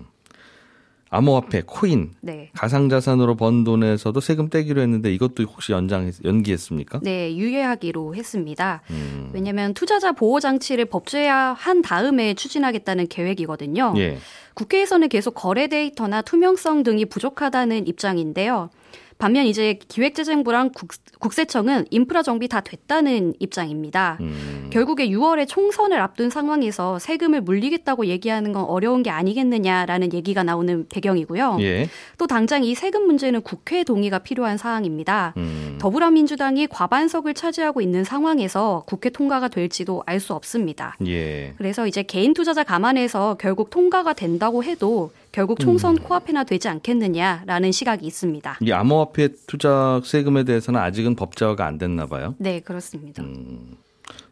암호화폐, 1.11 1.63
코인, 1.67 2.13
네. 2.21 2.51
가상자산으로 2.55 3.37
번 3.37 3.65
돈에서도 3.65 4.21
세금 4.21 4.51
떼기로 4.51 4.81
했는데 4.81 5.13
이것도 5.13 5.45
혹시 5.45 5.73
연장 5.73 6.11
연기했습니까? 6.25 7.01
네, 7.03 7.35
유예하기로 7.37 8.15
했습니다. 8.15 8.83
음. 8.91 9.31
왜냐하면 9.33 9.75
투자자 9.75 10.13
보호 10.13 10.41
장치를 10.41 10.85
법제화한 10.87 11.83
다음에 11.83 12.35
추진하겠다는 12.35 13.09
계획이거든요. 13.09 13.95
예. 13.97 14.19
국회에서는 14.55 15.09
계속 15.09 15.33
거래 15.33 15.69
데이터나 15.69 16.21
투명성 16.23 16.83
등이 16.83 17.07
부족하다는 17.07 17.87
입장인데요. 17.87 18.71
반면 19.19 19.47
이제 19.47 19.79
기획재정부랑 19.89 20.71
국, 20.71 20.91
국세청은 21.19 21.87
인프라 21.91 22.23
정비 22.23 22.47
다 22.47 22.61
됐다는 22.61 23.35
입장입니다. 23.41 24.17
음. 24.21 24.71
결국에 24.71 25.09
6월에 25.09 25.47
총선을 25.49 26.01
앞둔 26.01 26.31
상황에서 26.31 27.01
세금을 27.01 27.41
물리겠다고 27.41 28.07
얘기하는 28.07 28.53
건 28.53 28.65
어려운 28.65 29.03
게 29.03 29.11
아니겠느냐라는 29.11 30.13
얘기가 30.13 30.45
나오는 30.45 30.87
배경이고요. 30.89 31.59
예. 31.61 31.89
또 32.17 32.29
당장 32.29 32.63
이 32.63 32.75
세금 32.77 33.07
문제는 33.07 33.43
국회 33.43 33.83
동의가 33.83 34.21
필요한 34.21 34.57
사항입니다. 34.57 35.35
음. 35.37 35.58
더불어민주당이 35.79 36.67
과반석을 36.69 37.35
차지하고 37.35 37.81
있는 37.81 38.05
상황에서 38.05 38.83
국회 38.87 39.11
통과가 39.11 39.49
될지도 39.49 40.03
알 40.07 40.19
수 40.21 40.35
없습니다. 40.35 40.97
예. 41.07 41.55
그래서 41.59 41.87
이제 41.87 42.03
개인 42.03 42.35
투자자 42.35 42.65
감안해서 42.65 43.37
결국 43.41 43.71
통과가 43.71 44.15
된다고 44.15 44.65
해도 44.65 45.13
결국 45.31 45.61
총선 45.61 45.97
음. 45.97 46.03
코앞에나 46.03 46.43
되지 46.43 46.69
않겠느냐라는 46.69 47.71
시각이 47.71 48.05
있습니다. 48.05 48.59
이 48.63 48.73
암호화폐 48.73 49.29
투자 49.47 50.01
세금에 50.05 50.43
대해서는 50.45 50.81
아직은 50.81 51.15
법제화가 51.15 51.65
안 51.65 51.79
됐나 51.79 52.07
봐요. 52.07 52.35
네, 52.39 52.59
그렇습니다. 52.61 53.23
음. 53.23 53.77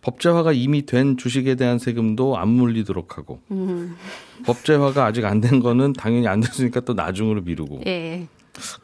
법제화가 0.02 0.52
이미 0.52 0.86
된 0.86 1.16
주식에 1.16 1.54
대한 1.54 1.78
세금도 1.78 2.36
안 2.38 2.48
물리도록 2.48 3.18
하고 3.18 3.40
음. 3.50 3.96
법제화가 4.44 5.04
아직 5.04 5.24
안 5.24 5.40
된 5.40 5.60
거는 5.60 5.92
당연히 5.92 6.26
안 6.28 6.40
됐으니까 6.40 6.80
또 6.80 6.94
나중으로 6.94 7.42
미루고 7.42 7.82
예. 7.86 8.26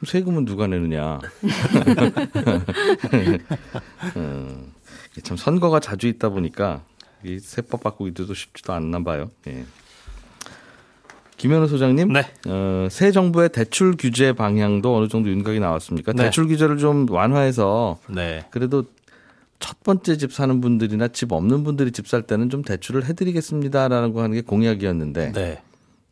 세금은 0.04 0.44
누가 0.44 0.66
내느냐 0.66 1.20
음, 4.16 4.72
참 5.22 5.36
선거가 5.36 5.80
자주 5.80 6.08
있다 6.08 6.30
보니까 6.30 6.82
이 7.24 7.38
세법 7.38 7.82
바꾸기도 7.82 8.32
쉽지도 8.34 8.72
않나 8.72 9.02
봐요 9.02 9.30
예. 9.46 9.64
김현우 11.36 11.66
소장님, 11.66 12.12
네. 12.12 12.24
어, 12.46 12.86
새 12.88 13.10
정부의 13.10 13.48
대출 13.48 13.96
규제 13.96 14.32
방향도 14.32 14.96
어느 14.96 15.08
정도 15.08 15.28
윤곽이 15.28 15.58
나왔습니까? 15.58 16.12
네. 16.12 16.24
대출 16.24 16.46
규제를 16.46 16.78
좀 16.78 17.10
완화해서 17.10 17.98
네. 18.08 18.44
그래도 18.50 18.84
첫 19.58 19.82
번째 19.82 20.16
집 20.18 20.32
사는 20.32 20.60
분들이나 20.60 21.08
집 21.08 21.32
없는 21.32 21.64
분들이 21.64 21.90
집 21.90 22.06
살 22.06 22.22
때는 22.22 22.48
좀 22.48 22.62
대출을 22.62 23.06
해드리겠습니다라는 23.06 24.12
거 24.12 24.22
하는 24.22 24.34
게 24.34 24.42
공약이었는데. 24.42 25.32
네. 25.32 25.62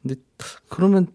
근데 0.02 0.17
그러면 0.69 1.07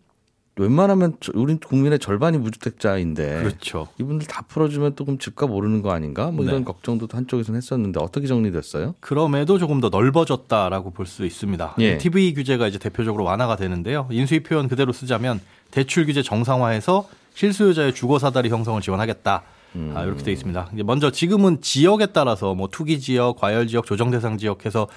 웬만하면 0.57 1.17
우리 1.33 1.57
국민의 1.57 1.99
절반이 1.99 2.37
무주택자인데 2.37 3.39
그렇죠. 3.43 3.87
이분들 3.99 4.27
다 4.27 4.43
풀어주면 4.47 4.95
또 4.95 5.03
그럼 5.03 5.17
집값 5.17 5.51
오르는 5.51 5.81
거 5.81 5.91
아닌가? 5.91 6.31
뭐 6.31 6.45
이런 6.45 6.59
네. 6.59 6.63
걱정도 6.63 7.07
한쪽에서는 7.11 7.57
했었는데 7.57 7.99
어떻게 7.99 8.25
정리됐어요? 8.25 8.95
그럼에도 9.01 9.57
조금 9.57 9.81
더 9.81 9.89
넓어졌다라고 9.89 10.91
볼 10.91 11.05
수 11.05 11.25
있습니다. 11.25 11.75
예. 11.79 11.97
TV 11.99 12.33
규제가 12.33 12.67
이제 12.67 12.79
대표적으로 12.79 13.23
완화가 13.25 13.57
되는데요. 13.57 14.07
인수위 14.11 14.41
표현 14.41 14.67
그대로 14.67 14.91
쓰자면 14.91 15.39
대출 15.71 16.05
규제 16.05 16.23
정상화해서 16.23 17.07
실수요자의 17.35 17.93
주거 17.93 18.17
사다리 18.17 18.49
형성을 18.49 18.81
지원하겠다. 18.81 19.43
음. 19.75 19.91
아, 19.93 20.03
이렇게 20.03 20.23
돼 20.23 20.31
있습니다. 20.31 20.69
먼저 20.85 21.11
지금은 21.11 21.61
지역에 21.61 22.07
따라서 22.07 22.55
뭐 22.55 22.69
투기 22.71 22.99
지역, 23.01 23.37
과열 23.37 23.67
지역, 23.67 23.85
조정 23.85 24.09
대상 24.09 24.37
지역 24.37 24.65
해서 24.65 24.87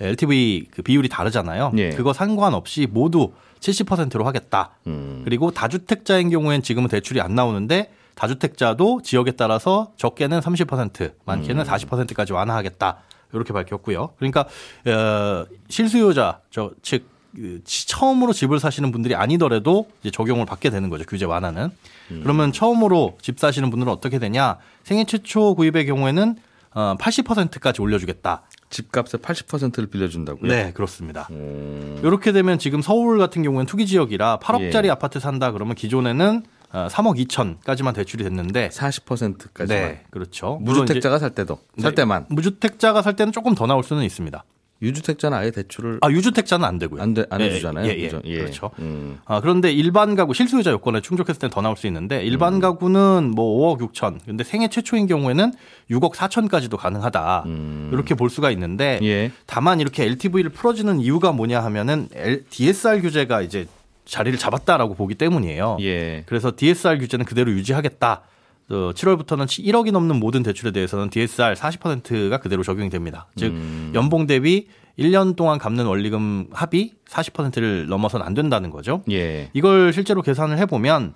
LTV 0.00 0.68
그 0.70 0.82
비율이 0.82 1.08
다르잖아요. 1.08 1.72
예. 1.76 1.90
그거 1.90 2.12
상관없이 2.12 2.86
모두 2.88 3.32
70%로 3.60 4.24
하겠다. 4.24 4.70
음. 4.86 5.22
그리고 5.24 5.50
다주택자인 5.50 6.30
경우엔 6.30 6.62
지금은 6.62 6.88
대출이 6.88 7.20
안 7.20 7.34
나오는데 7.34 7.92
다주택자도 8.14 9.02
지역에 9.02 9.32
따라서 9.32 9.92
적게는 9.96 10.40
30%, 10.40 11.12
많게는 11.24 11.64
음. 11.64 11.66
40%까지 11.66 12.32
완화하겠다. 12.32 12.98
이렇게 13.32 13.52
밝혔고요. 13.52 14.10
그러니까 14.16 14.46
어, 14.86 15.46
실수요자 15.68 16.40
저즉 16.50 17.06
그 17.36 17.60
처음으로 17.64 18.32
집을 18.32 18.58
사시는 18.58 18.90
분들이 18.90 19.14
아니더라도 19.14 19.88
이제 20.00 20.10
적용을 20.10 20.46
받게 20.46 20.70
되는 20.70 20.88
거죠. 20.88 21.04
규제 21.04 21.26
완화는. 21.26 21.70
음. 22.10 22.20
그러면 22.22 22.52
처음으로 22.52 23.18
집 23.20 23.38
사시는 23.38 23.70
분들은 23.70 23.92
어떻게 23.92 24.18
되냐? 24.18 24.56
생애 24.82 25.04
최초 25.04 25.54
구입의 25.54 25.86
경우에는 25.86 26.36
어 26.74 26.96
80%까지 26.98 27.82
올려주겠다. 27.82 28.42
집값의 28.70 29.20
80%를 29.20 29.88
빌려준다고요? 29.88 30.50
네, 30.50 30.72
그렇습니다. 30.72 31.28
음. 31.30 32.00
이렇게 32.02 32.32
되면 32.32 32.58
지금 32.58 32.82
서울 32.82 33.18
같은 33.18 33.42
경우에는 33.42 33.66
투기 33.66 33.86
지역이라 33.86 34.38
8억짜리 34.40 34.86
예. 34.86 34.90
아파트 34.90 35.20
산다 35.20 35.52
그러면 35.52 35.74
기존에는 35.74 36.42
3억 36.72 37.06
어, 37.08 37.14
2천까지만 37.14 37.94
대출이 37.94 38.24
됐는데 38.24 38.68
40%까지만. 38.68 39.66
네, 39.68 40.04
그렇죠. 40.10 40.58
무주택자가 40.62 41.18
살 41.18 41.30
때도 41.30 41.58
살 41.78 41.92
네, 41.92 42.02
때만. 42.02 42.26
무주택자가 42.28 43.02
살 43.02 43.16
때는 43.16 43.32
조금 43.32 43.54
더 43.54 43.66
나올 43.66 43.82
수는 43.82 44.02
있습니다. 44.04 44.44
유주택자는 44.80 45.36
아예 45.36 45.50
대출을 45.50 45.98
아 46.02 46.10
유주택자는 46.10 46.64
안 46.64 46.78
되고요. 46.78 47.02
안, 47.02 47.14
돼, 47.14 47.24
안 47.30 47.40
예, 47.40 47.46
해주잖아요. 47.46 47.86
예, 47.86 47.98
예, 47.98 48.10
예. 48.24 48.38
그렇죠. 48.38 48.70
음. 48.78 49.18
아 49.24 49.40
그런데 49.40 49.72
일반 49.72 50.14
가구 50.14 50.34
실수요자 50.34 50.70
요건에 50.70 51.00
충족했을 51.00 51.40
때는 51.40 51.50
더 51.50 51.60
나올 51.60 51.76
수 51.76 51.86
있는데 51.86 52.22
일반 52.22 52.54
음. 52.54 52.60
가구는 52.60 53.32
뭐 53.34 53.76
5억 53.76 53.92
6천. 53.92 54.18
근데 54.24 54.44
생애 54.44 54.68
최초인 54.68 55.06
경우에는 55.06 55.52
6억 55.90 56.14
4천까지도 56.14 56.76
가능하다. 56.76 57.44
음. 57.46 57.90
이렇게 57.92 58.14
볼 58.14 58.30
수가 58.30 58.50
있는데 58.52 59.00
예. 59.02 59.32
다만 59.46 59.80
이렇게 59.80 60.04
LTV를 60.04 60.50
풀어주는 60.50 61.00
이유가 61.00 61.32
뭐냐 61.32 61.62
하면은 61.64 62.08
L, 62.14 62.44
DSR 62.48 63.00
규제가 63.00 63.42
이제 63.42 63.66
자리를 64.04 64.38
잡았다라고 64.38 64.94
보기 64.94 65.16
때문이에요. 65.16 65.78
예. 65.80 66.22
그래서 66.26 66.52
DSR 66.54 66.98
규제는 66.98 67.24
그대로 67.24 67.50
유지하겠다. 67.50 68.22
7월부터는 68.68 69.42
어, 69.42 69.46
1억이 69.46 69.92
넘는 69.92 70.16
모든 70.16 70.42
대출에 70.42 70.72
대해서는 70.72 71.10
DSR 71.10 71.54
40%가 71.54 72.38
그대로 72.38 72.62
적용이 72.62 72.90
됩니다. 72.90 73.26
즉 73.36 73.52
음. 73.52 73.92
연봉 73.94 74.26
대비 74.26 74.68
1년 74.98 75.36
동안 75.36 75.58
갚는 75.58 75.86
원리금 75.86 76.48
합이 76.52 76.94
40%를 77.08 77.86
넘어서는 77.88 78.26
안 78.26 78.34
된다는 78.34 78.70
거죠. 78.70 79.02
예. 79.10 79.48
이걸 79.52 79.92
실제로 79.92 80.22
계산을 80.22 80.58
해보면 80.58 81.14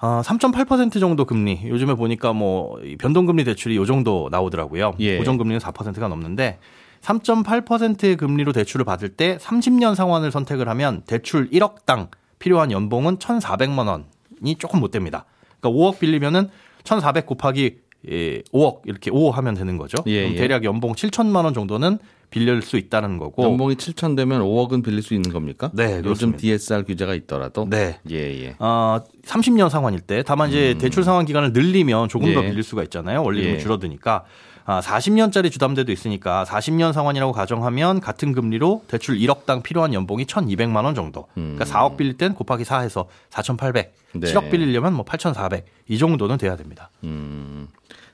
어, 0.00 0.22
3.8% 0.24 1.00
정도 1.00 1.24
금리 1.24 1.60
요즘에 1.66 1.94
보니까 1.94 2.32
뭐 2.32 2.80
변동금리 2.98 3.44
대출이 3.44 3.76
요 3.76 3.84
정도 3.84 4.28
나오더라고요. 4.30 4.94
예. 5.00 5.18
고정금리는 5.18 5.58
4%가 5.58 6.08
넘는데 6.08 6.58
3.8%의 7.02 8.16
금리로 8.16 8.52
대출을 8.52 8.84
받을 8.84 9.08
때 9.08 9.36
30년 9.38 9.94
상환을 9.94 10.30
선택을 10.30 10.68
하면 10.68 11.02
대출 11.06 11.50
1억당 11.50 12.08
필요한 12.38 12.70
연봉은 12.70 13.18
1,400만 13.18 13.88
원이 13.88 14.54
조금 14.58 14.80
못 14.80 14.90
됩니다. 14.90 15.24
그러니까 15.60 15.78
5억 15.78 15.98
빌리면은 15.98 16.48
1,400 16.88 17.26
곱하기 17.26 17.76
예, 18.10 18.42
5억 18.52 18.82
이렇게 18.84 19.10
5 19.10 19.30
하면 19.30 19.54
되는 19.54 19.76
거죠. 19.76 19.96
예, 20.06 20.22
그럼 20.22 20.34
예. 20.34 20.36
대략 20.36 20.64
연봉 20.64 20.92
7천만 20.92 21.44
원 21.44 21.52
정도는 21.54 21.98
빌릴 22.30 22.62
수 22.62 22.76
있다는 22.76 23.18
거고. 23.18 23.42
연봉이 23.42 23.74
7천 23.74 24.16
되면 24.16 24.42
5억은 24.42 24.84
빌릴 24.84 25.02
수 25.02 25.14
있는 25.14 25.32
겁니까? 25.32 25.70
네, 25.72 25.92
요즘 25.96 26.02
그렇습니다. 26.02 26.38
DSR 26.38 26.84
규제가 26.84 27.14
있더라도. 27.14 27.66
네, 27.68 27.98
예, 28.10 28.16
예. 28.16 28.54
어, 28.58 29.00
30년 29.24 29.70
상환일 29.70 30.00
때, 30.00 30.22
다만 30.24 30.50
이제 30.50 30.72
음. 30.72 30.78
대출 30.78 31.04
상환 31.04 31.24
기간을 31.24 31.52
늘리면 31.52 32.08
조금 32.08 32.28
예. 32.28 32.34
더 32.34 32.42
빌릴 32.42 32.62
수가 32.62 32.82
있잖아요. 32.84 33.22
원리금이 33.22 33.54
예. 33.54 33.58
줄어드니까. 33.58 34.24
아, 34.68 34.80
40년짜리 34.80 35.50
주담대도 35.50 35.90
있으니까 35.92 36.44
40년 36.44 36.92
상환이라고 36.92 37.32
가정하면 37.32 38.00
같은 38.00 38.34
금리로 38.34 38.84
대출 38.86 39.16
1억당 39.16 39.62
필요한 39.62 39.94
연봉이 39.94 40.26
1,200만 40.26 40.84
원 40.84 40.94
정도. 40.94 41.26
그러니까 41.32 41.64
4억 41.64 41.92
음. 41.92 41.96
빌릴 41.96 42.18
땐 42.18 42.34
곱하기 42.34 42.64
4 42.64 42.80
해서 42.80 43.08
4,800. 43.30 43.94
네. 44.12 44.30
7억 44.30 44.50
빌리려면 44.50 44.92
뭐 44.92 45.06
8,400. 45.06 45.64
이 45.88 45.96
정도는 45.96 46.36
돼야 46.36 46.54
됩니다. 46.56 46.90
음. 47.02 47.68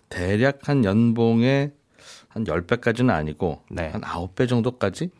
대략 0.08 0.68
한 0.68 0.84
연봉의 0.84 1.72
한 2.28 2.44
10배까지는 2.44 3.10
아니고 3.10 3.62
네. 3.68 3.88
한 3.88 4.00
9배 4.02 4.48
정도까지 4.48 5.10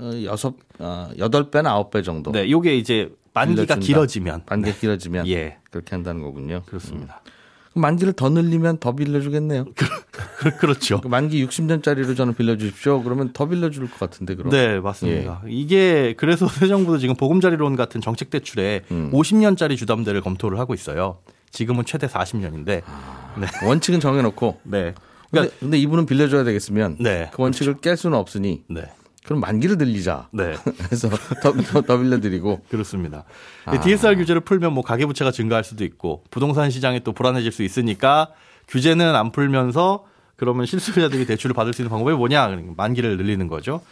어, 0.00 0.10
여섯 0.24 0.54
어, 0.80 1.08
8배나 1.16 1.88
9배 1.88 2.02
정도. 2.02 2.32
네, 2.32 2.50
요게 2.50 2.76
이제 2.76 3.14
만기가 3.32 3.76
길어지면 3.76 4.42
만기가 4.48 4.76
길어지면 4.76 5.28
예. 5.30 5.58
그렇게 5.70 5.94
한다는 5.94 6.20
거군요. 6.20 6.64
그렇습니다. 6.66 7.22
음. 7.24 7.30
만기를 7.74 8.14
더 8.14 8.28
늘리면 8.28 8.78
더 8.78 8.92
빌려주겠네요. 8.92 9.66
그렇죠. 10.58 11.00
만기 11.04 11.44
60년짜리로 11.46 12.16
저는 12.16 12.34
빌려주십시오. 12.34 13.02
그러면 13.02 13.32
더 13.32 13.48
빌려줄 13.48 13.88
것 13.90 13.98
같은데 13.98 14.34
그럼. 14.34 14.50
네, 14.50 14.80
맞습니다. 14.80 15.42
예. 15.46 15.50
이게 15.50 16.14
그래서 16.16 16.48
새 16.48 16.66
정부도 16.66 16.98
지금 16.98 17.14
보금자리론 17.14 17.76
같은 17.76 18.00
정책 18.00 18.30
대출에 18.30 18.82
음. 18.90 19.10
50년짜리 19.12 19.76
주담대를 19.76 20.20
검토를 20.20 20.58
하고 20.58 20.74
있어요. 20.74 21.18
지금은 21.50 21.84
최대 21.84 22.06
40년인데 22.06 22.82
아, 22.86 23.34
네. 23.38 23.46
원칙은 23.66 24.00
정해놓고. 24.00 24.60
네. 24.64 24.94
그러니까 25.30 25.52
근데, 25.52 25.56
근데, 25.60 25.78
이분은 25.78 26.06
빌려줘야 26.06 26.42
되겠으면 26.42 26.96
네, 26.98 27.30
그 27.32 27.42
원칙을 27.42 27.74
그렇죠. 27.74 27.90
깰 27.90 27.96
수는 27.96 28.18
없으니. 28.18 28.64
네. 28.68 28.82
그럼 29.24 29.40
만기를 29.40 29.76
늘리자. 29.76 30.28
네. 30.32 30.54
그래서 30.86 31.08
더, 31.42 31.52
더, 31.52 31.82
더 31.82 31.98
빌려드리고. 31.98 32.62
그렇습니다. 32.68 33.24
아. 33.64 33.78
DSR 33.78 34.16
규제를 34.16 34.40
풀면 34.40 34.72
뭐 34.72 34.82
가계부채가 34.82 35.30
증가할 35.30 35.64
수도 35.64 35.84
있고 35.84 36.24
부동산 36.30 36.70
시장이 36.70 37.00
또 37.00 37.12
불안해질 37.12 37.52
수 37.52 37.62
있으니까 37.62 38.28
규제는 38.68 39.14
안 39.14 39.32
풀면서 39.32 40.04
그러면 40.36 40.64
실수요자들이 40.64 41.26
대출을 41.26 41.54
받을 41.54 41.74
수 41.74 41.82
있는 41.82 41.90
방법이 41.90 42.16
뭐냐? 42.16 42.56
만기를 42.76 43.18
늘리는 43.18 43.46
거죠. 43.46 43.82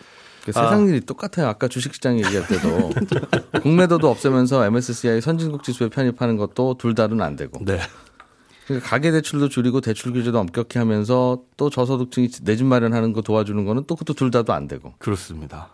그 0.44 0.52
세상 0.52 0.88
일이 0.88 0.96
아. 0.96 1.00
똑같아요. 1.04 1.46
아까 1.46 1.68
주식시장 1.68 2.18
얘기할 2.24 2.46
때도 2.46 2.90
공매도도 3.62 4.08
없애면서 4.08 4.64
MSCI 4.64 5.20
선진국 5.20 5.62
지수에 5.62 5.90
편입하는 5.90 6.38
것도 6.38 6.76
둘 6.78 6.94
다는 6.94 7.20
안 7.20 7.36
되고. 7.36 7.62
네. 7.64 7.78
그러니까 8.68 8.88
가계 8.88 9.10
대출도 9.10 9.48
줄이고 9.48 9.80
대출 9.80 10.12
규제도 10.12 10.38
엄격히 10.38 10.78
하면서 10.78 11.40
또 11.56 11.70
저소득층이 11.70 12.28
내 12.42 12.54
집 12.54 12.66
마련하는 12.66 13.12
거 13.12 13.22
도와주는 13.22 13.64
거는 13.64 13.84
또 13.86 13.96
그것도 13.96 14.14
둘 14.14 14.30
다도 14.30 14.52
안 14.52 14.68
되고. 14.68 14.92
그렇습니다. 14.98 15.70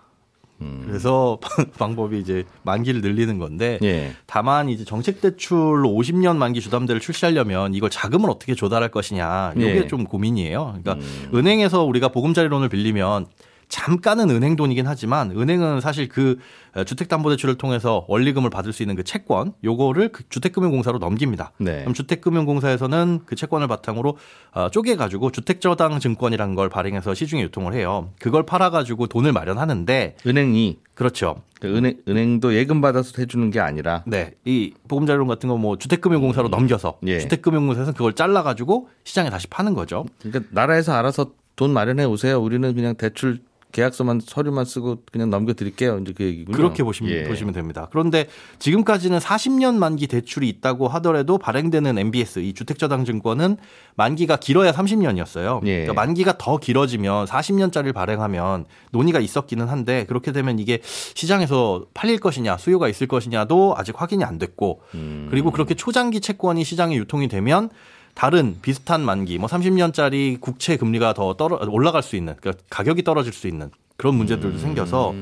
음. 0.61 0.85
그래서 0.87 1.39
방법이 1.77 2.21
이제 2.21 2.45
만기를 2.63 3.01
늘리는 3.01 3.39
건데 3.39 3.81
예. 3.83 4.13
다만 4.27 4.69
이제 4.69 4.85
정책 4.85 5.21
대출로 5.21 5.91
50년 5.91 6.37
만기 6.37 6.61
주담대를 6.61 7.01
출시하려면 7.01 7.75
이걸 7.75 7.91
자금을 7.91 8.31
어떻게 8.31 8.55
조달할 8.55 8.91
것이냐 8.93 9.55
이게 9.57 9.77
예. 9.77 9.87
좀 9.89 10.05
고민이에요. 10.05 10.79
그러니까 10.81 10.95
음. 11.05 11.31
은행에서 11.35 11.83
우리가 11.83 12.09
보금자리론을 12.09 12.69
빌리면 12.69 13.27
잠깐은 13.75 14.31
은행 14.31 14.55
돈이긴 14.55 14.87
하지만 14.87 15.33
은행은 15.33 15.81
사실 15.81 16.09
그 16.09 16.39
주택담보대출을 16.87 17.57
통해서 17.57 18.05
원리금을 18.07 18.49
받을 18.49 18.73
수 18.73 18.85
있는 18.85 18.95
그 18.95 19.03
채권 19.03 19.53
요거를 19.65 20.11
그 20.13 20.23
주택금융공사로 20.29 20.99
넘깁니다. 20.99 21.51
네. 21.59 21.81
그럼 21.81 21.93
주택금융공사에서는 21.93 23.23
그 23.27 23.35
채권을 23.35 23.67
바탕으로 23.67 24.17
어, 24.53 24.69
쪼개 24.71 24.95
가지고 24.95 25.33
주택저당증권이라는 25.33 26.55
걸 26.55 26.69
발행해서 26.69 27.15
시중에 27.15 27.43
유통을 27.43 27.75
해요. 27.75 28.11
그걸 28.21 28.47
팔아 28.47 28.71
가지고 28.71 29.09
돈을 29.09 29.33
마련하는데 29.33 30.19
은행이 30.25 30.79
그렇죠. 30.95 31.43
그 31.61 31.67
은행 31.77 31.97
은행도 32.09 32.55
예금 32.55 32.81
받아서 32.81 33.11
해주는 33.19 33.51
게 33.51 33.59
아니라 33.59 34.05
네, 34.07 34.35
이 34.45 34.73
보금자료론 34.87 35.27
같은 35.27 35.49
거 35.49 35.57
뭐 35.57 35.79
주택금융공사로 35.79 36.47
음. 36.49 36.51
넘겨서 36.53 36.99
예. 37.09 37.19
주택금융공사에서 37.19 37.91
그걸 37.91 38.13
잘라가지고 38.13 38.89
시장에 39.03 39.31
다시 39.31 39.49
파는 39.49 39.75
거죠. 39.75 40.05
그러니까 40.23 40.49
나라에서 40.53 40.93
알아서 40.93 41.33
돈 41.57 41.73
마련해 41.73 42.05
오세요. 42.05 42.41
우리는 42.41 42.73
그냥 42.75 42.95
대출 42.95 43.41
계약서만 43.75 44.21
서류만 44.25 44.65
쓰고 44.65 45.03
그냥 45.11 45.31
넘겨드릴게요. 45.31 45.99
이제 45.99 46.15
그 46.17 46.23
얘기군요. 46.23 46.57
그렇게 46.57 46.85
보시면, 46.85 47.13
예. 47.13 47.25
보시면 47.25 47.53
됩니다. 47.53 47.89
그런데 47.91 48.29
지금까지는 48.61 49.19
40년 49.19 49.75
만기 49.75 50.07
대출이 50.07 50.49
있다고 50.49 50.87
하더라도 50.87 51.39
발행되는 51.39 51.99
MBS 51.99 52.39
이 52.39 52.55
주택저당증권은 52.55 53.57
만기가 53.97 54.37
길어야 54.37 54.71
30년이었어요. 54.71 55.67
예. 55.67 55.83
그러니까 55.83 55.95
만기가 55.95 56.39
더 56.39 56.59
길어지면 56.59 57.27
40년짜리를 57.27 57.93
발행하면 57.93 58.67
논의가 58.93 59.19
있었기는 59.19 59.67
한데 59.67 60.05
그렇게 60.07 60.31
되면 60.31 60.61
이게 60.61 60.79
시장에서 60.85 61.87
팔릴 61.95 62.21
것이냐 62.21 62.57
수요가 62.59 62.89
있을 62.89 63.09
것이냐도 63.09 63.75
아직 63.77 64.01
확인이 64.01 64.23
안 64.23 64.39
됐고 64.39 64.83
음. 64.95 65.27
그리고 65.31 65.51
그렇게 65.51 65.75
초장기 65.75 66.21
채권이 66.21 66.63
시장에 66.63 66.95
유통이 66.95 67.27
되면 67.27 67.71
다른 68.15 68.57
비슷한 68.63 69.03
만기 69.03 69.39
뭐 69.39 69.49
30년짜리 69.49 70.41
국채 70.41 70.77
금리가 70.77 71.15
더 71.15 71.35
떨어 71.35 71.59
올라갈 71.69 72.03
수 72.03 72.17
있는 72.17 72.35
그러니까 72.41 72.63
가격이 72.71 73.03
떨어질 73.03 73.33
수 73.33 73.49
있는 73.49 73.71
그런 73.97 74.15
문제들도 74.15 74.57
음. 74.57 74.59
생겨서 74.59 75.15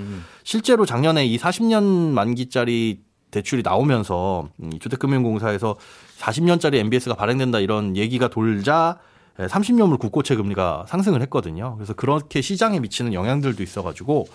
실제로 0.45 0.87
작년에 0.87 1.27
이 1.27 1.39
40년 1.39 1.83
만기짜리 2.13 3.01
대출이 3.31 3.63
나오면서 3.63 4.49
주택금융공사에서 4.81 5.77
40년짜리 6.19 6.77
MBS가 6.77 7.15
발행된다 7.15 7.59
이런 7.59 7.97
얘기가 7.97 8.29
돌자 8.29 8.99
30년물 9.39 9.99
국고채 9.99 10.37
금리가 10.37 10.85
상승을 10.89 11.23
했거든요. 11.23 11.75
그래서 11.77 11.95
그렇게 11.95 12.43
시장에 12.43 12.81
미치는 12.81 13.15
영향들도 13.15 13.63
있어가지고 13.63 14.29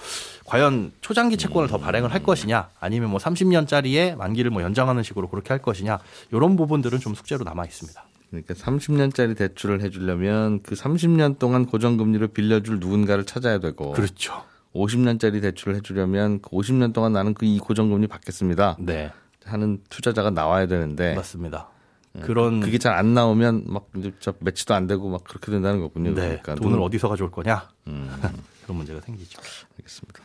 과연 0.46 0.92
초장기 1.02 1.38
채권을 1.38 1.70
더 1.70 1.78
발행을 1.78 2.12
할 2.12 2.24
것이냐 2.24 2.70
아니면 2.80 3.12
뭐 3.12 3.20
30년짜리의 3.20 4.16
만기를 4.16 4.50
뭐 4.50 4.64
연장하는 4.64 5.04
식으로 5.04 5.30
그렇게 5.30 5.50
할 5.50 5.62
것이냐 5.62 6.00
이런 6.32 6.56
부분들은 6.56 7.00
좀 7.00 7.14
숙제로 7.14 7.44
남아 7.44 7.66
있습니다. 7.66 8.04
그러니까 8.30 8.54
30년짜리 8.54 9.38
대출을 9.38 9.82
해주려면 9.82 10.62
그 10.64 10.76
30년 10.76 11.40
동안 11.40 11.66
고정금리를 11.66 12.28
빌려줄 12.30 12.80
누군가를 12.80 13.26
찾아야 13.26 13.60
되고. 13.60 13.92
그렇죠. 13.94 14.44
50년짜리 14.74 15.42
대출을 15.42 15.76
해주려면 15.76 16.42
그 16.42 16.50
50년 16.52 16.94
동안 16.94 17.14
나는 17.14 17.34
그 17.34 17.46
이 17.46 17.58
고정금리 17.60 18.08
받겠습니다. 18.08 18.78
네. 18.80 19.12
하는 19.46 19.82
투자자가 19.90 20.30
나와야 20.30 20.68
되는데. 20.68 21.16
맞습니다. 21.16 21.70
예. 22.18 22.22
그런 22.22 22.60
그게 22.60 22.78
잘 22.78 22.94
안 22.94 23.14
나오면 23.14 23.64
막 23.68 23.88
이제 23.96 24.12
매치도 24.40 24.74
안 24.74 24.88
되고 24.88 25.08
막 25.10 25.24
그렇게 25.24 25.52
된다는 25.52 25.80
거군요. 25.80 26.10
네. 26.14 26.40
그러니까 26.42 26.56
돈을 26.56 26.80
어디서 26.82 27.08
가져올 27.10 27.32
거냐? 27.32 27.70
음. 27.88 28.10
그런 28.64 28.78
문제가 28.78 29.00
생기죠. 29.02 29.40
알겠습니다. 29.80 30.20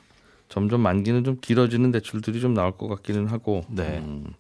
점점 0.53 0.83
만기는 0.83 1.25
좀 1.25 1.39
길어지는 1.41 1.93
대출들이 1.93 2.39
좀 2.39 2.53
나올 2.53 2.73
것 2.77 2.87
같기는 2.87 3.27
하고. 3.27 3.63
네. 3.71 4.03
음. 4.05 4.35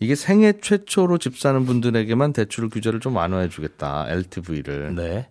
이게 0.00 0.14
생애 0.14 0.54
최초로 0.62 1.18
집 1.18 1.38
사는 1.38 1.62
분들에게만 1.66 2.32
대출 2.32 2.70
규제를 2.70 3.00
좀 3.00 3.16
완화해 3.16 3.50
주겠다. 3.50 4.06
LTV를. 4.08 4.94
네. 4.94 5.28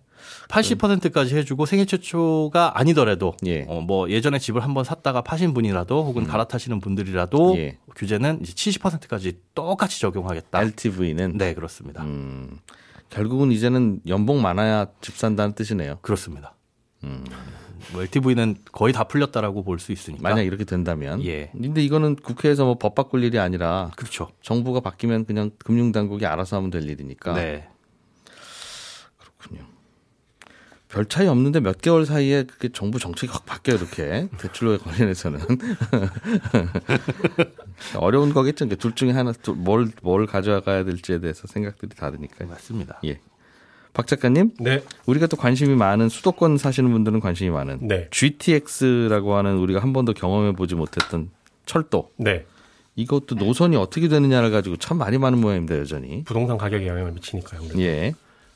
80%까지 0.48 1.36
해주고 1.36 1.66
생애 1.66 1.84
최초가 1.84 2.78
아니더라도 2.78 3.34
예. 3.46 3.64
어, 3.66 3.80
뭐 3.80 4.08
예전에 4.10 4.38
집을 4.38 4.62
한번 4.62 4.84
샀다가 4.84 5.22
파신 5.22 5.54
분이라도 5.54 6.04
혹은 6.04 6.22
음. 6.22 6.28
갈아타시는 6.28 6.78
분들이라도 6.78 7.56
예. 7.56 7.78
규제는 7.96 8.38
이제 8.42 8.52
70%까지 8.52 9.40
똑같이 9.56 10.00
적용하겠다. 10.00 10.62
LTV는 10.62 11.36
네 11.36 11.52
그렇습니다. 11.54 12.04
음. 12.04 12.58
결국은 13.10 13.50
이제는 13.50 14.02
연봉 14.06 14.40
많아야 14.40 14.86
집 15.00 15.16
산다는 15.16 15.54
뜻이네요. 15.54 15.98
그렇습니다. 16.00 16.54
음. 17.02 17.24
뭐 17.92 18.02
LTV는 18.02 18.56
거의 18.72 18.92
다 18.92 19.04
풀렸다라고 19.04 19.62
볼 19.64 19.78
수 19.78 19.92
있으니까. 19.92 20.22
만약 20.22 20.42
이렇게 20.42 20.64
된다면. 20.64 21.22
예. 21.24 21.50
근데 21.52 21.82
이거는 21.82 22.16
국회에서 22.16 22.64
뭐 22.64 22.74
법 22.76 22.94
바꿀 22.94 23.22
일이 23.24 23.38
아니라. 23.38 23.90
그렇죠. 23.96 24.28
정부가 24.42 24.80
바뀌면 24.80 25.24
그냥 25.26 25.50
금융 25.58 25.92
당국이 25.92 26.26
알아서 26.26 26.56
하면 26.56 26.70
될 26.70 26.88
일이니까. 26.88 27.34
네. 27.34 27.68
그렇군요. 29.18 29.66
별 30.88 31.04
차이 31.04 31.26
없는데 31.28 31.60
몇 31.60 31.82
개월 31.82 32.06
사이에 32.06 32.44
그게 32.44 32.70
정부 32.70 32.98
정책이 32.98 33.30
확 33.30 33.44
바뀌어요, 33.44 33.76
이렇게. 33.76 34.28
대출로 34.38 34.78
관련해서는. 34.78 35.38
어려운 37.96 38.32
거겠죠. 38.32 38.66
둘 38.76 38.94
중에 38.94 39.12
하나, 39.12 39.32
뭘, 39.56 39.90
뭘 40.02 40.26
가져가야 40.26 40.84
될지에 40.84 41.20
대해서 41.20 41.46
생각들이 41.46 41.94
다르니까. 41.94 42.46
맞습니다. 42.46 43.00
예. 43.04 43.20
박 43.98 44.06
작가님, 44.06 44.52
네. 44.60 44.80
우리가 45.06 45.26
또 45.26 45.36
관심이 45.36 45.74
많은 45.74 46.08
수도권 46.08 46.56
사시는 46.56 46.92
분들은 46.92 47.18
관심이 47.18 47.50
많은 47.50 47.78
네. 47.80 48.06
GTX라고 48.12 49.34
하는 49.34 49.56
우리가 49.56 49.82
한 49.82 49.92
번도 49.92 50.12
경험해 50.12 50.52
보지 50.52 50.76
못했던 50.76 51.30
철도. 51.66 52.12
네. 52.16 52.44
이것도 52.94 53.34
노선이 53.34 53.74
어떻게 53.74 54.06
되느냐를 54.06 54.52
가지고 54.52 54.76
참 54.76 54.98
많이 54.98 55.18
많은 55.18 55.40
모양입니다 55.40 55.76
여전히. 55.80 56.22
부동산 56.22 56.56
가격에 56.58 56.86
영향을 56.86 57.10
미치니까요. 57.10 57.60
그래도. 57.60 57.80
예. 57.80 58.14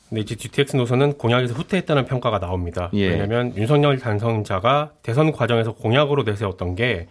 근데 0.08 0.20
이제 0.20 0.36
GTX 0.36 0.76
노선은 0.76 1.14
공약에서 1.14 1.54
후퇴했다는 1.54 2.04
평가가 2.04 2.38
나옵니다. 2.38 2.90
예. 2.94 3.08
왜냐하면 3.08 3.56
윤석열 3.56 3.98
당선자가 3.98 4.92
대선 5.02 5.32
과정에서 5.32 5.72
공약으로 5.72 6.22
내세웠던 6.22 6.76
게 6.76 7.08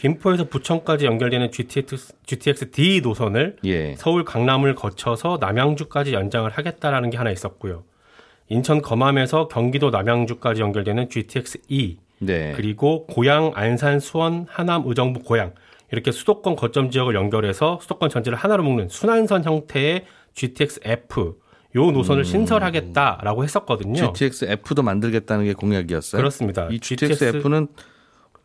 김포에서 0.00 0.44
부천까지 0.44 1.04
연결되는 1.04 1.52
GTX, 1.52 2.14
GTX 2.24 2.70
D 2.70 3.02
노선을 3.02 3.56
예. 3.66 3.94
서울 3.96 4.24
강남을 4.24 4.74
거쳐서 4.74 5.36
남양주까지 5.38 6.14
연장을 6.14 6.50
하겠다라는 6.50 7.10
게 7.10 7.18
하나 7.18 7.30
있었고요. 7.30 7.84
인천 8.48 8.80
검암에서 8.80 9.48
경기도 9.48 9.90
남양주까지 9.90 10.62
연결되는 10.62 11.10
GTX 11.10 11.58
E 11.68 11.98
네. 12.18 12.54
그리고 12.56 13.06
고양, 13.08 13.52
안산, 13.54 14.00
수원, 14.00 14.46
하남, 14.48 14.84
의정부, 14.86 15.20
고양 15.20 15.52
이렇게 15.92 16.12
수도권 16.12 16.56
거점 16.56 16.90
지역을 16.90 17.14
연결해서 17.14 17.78
수도권 17.82 18.08
전체를 18.08 18.38
하나로 18.38 18.62
묶는 18.62 18.88
순환선 18.88 19.44
형태의 19.44 20.06
GTX 20.32 20.80
F 20.82 21.34
요 21.76 21.90
노선을 21.90 22.22
음. 22.22 22.24
신설하겠다라고 22.24 23.44
했었거든요. 23.44 24.12
GTX 24.14 24.46
F도 24.46 24.82
만들겠다는 24.82 25.44
게 25.44 25.52
공약이었어요. 25.52 26.20
그렇습니다. 26.20 26.68
이 26.70 26.80
GTX, 26.80 27.14
GTX 27.18 27.36
F는 27.36 27.68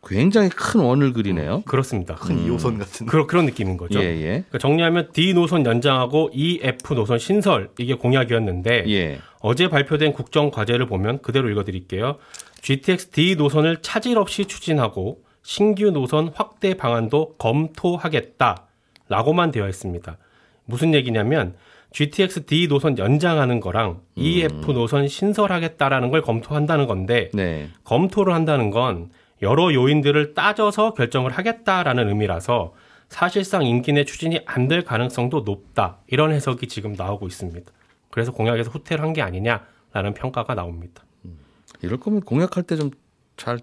굉장히 0.08 0.48
큰 0.48 0.80
원을 0.80 1.12
그리네요. 1.12 1.56
음, 1.56 1.62
그렇습니다. 1.62 2.14
큰 2.14 2.38
음. 2.38 2.48
2호선 2.48 2.78
같은. 2.78 3.06
그런 3.06 3.26
그런 3.26 3.44
느낌인 3.46 3.76
거죠. 3.76 3.98
예, 4.00 4.04
예. 4.04 4.26
그러니까 4.26 4.58
정리하면 4.58 5.08
D 5.12 5.34
노선 5.34 5.66
연장하고 5.66 6.30
EF 6.32 6.94
노선 6.94 7.18
신설 7.18 7.70
이게 7.78 7.94
공약이었는데 7.94 8.84
예. 8.88 9.18
어제 9.40 9.68
발표된 9.68 10.12
국정 10.12 10.50
과제를 10.50 10.86
보면 10.86 11.22
그대로 11.22 11.50
읽어드릴게요. 11.50 12.18
GTX 12.62 13.10
D 13.10 13.34
노선을 13.36 13.82
차질 13.82 14.18
없이 14.18 14.46
추진하고 14.46 15.22
신규 15.42 15.90
노선 15.90 16.30
확대 16.34 16.74
방안도 16.74 17.34
검토하겠다라고만 17.38 19.50
되어 19.52 19.68
있습니다. 19.68 20.16
무슨 20.64 20.94
얘기냐면 20.94 21.54
GTX 21.92 22.46
D 22.46 22.68
노선 22.68 22.98
연장하는 22.98 23.60
거랑 23.60 24.00
EF 24.16 24.70
음. 24.70 24.74
노선 24.74 25.06
신설하겠다라는 25.08 26.10
걸 26.10 26.22
검토한다는 26.22 26.86
건데 26.86 27.30
네. 27.32 27.68
검토를 27.84 28.34
한다는 28.34 28.70
건 28.70 29.10
여러 29.42 29.72
요인들을 29.72 30.34
따져서 30.34 30.94
결정을 30.94 31.30
하겠다라는 31.32 32.08
의미라서 32.08 32.74
사실상 33.08 33.64
임기 33.64 33.92
내 33.92 34.04
추진이 34.04 34.40
안 34.46 34.68
될 34.68 34.82
가능성도 34.82 35.40
높다. 35.40 35.98
이런 36.08 36.32
해석이 36.32 36.66
지금 36.68 36.92
나오고 36.94 37.26
있습니다. 37.26 37.70
그래서 38.10 38.32
공약에서 38.32 38.70
후퇴를 38.70 39.04
한 39.04 39.12
게 39.12 39.22
아니냐라는 39.22 40.14
평가가 40.14 40.54
나옵니다. 40.54 41.04
음, 41.24 41.38
이럴 41.82 42.00
거면 42.00 42.20
공약할 42.22 42.62
때 42.64 42.76
좀 42.76 42.90
잘 43.36 43.58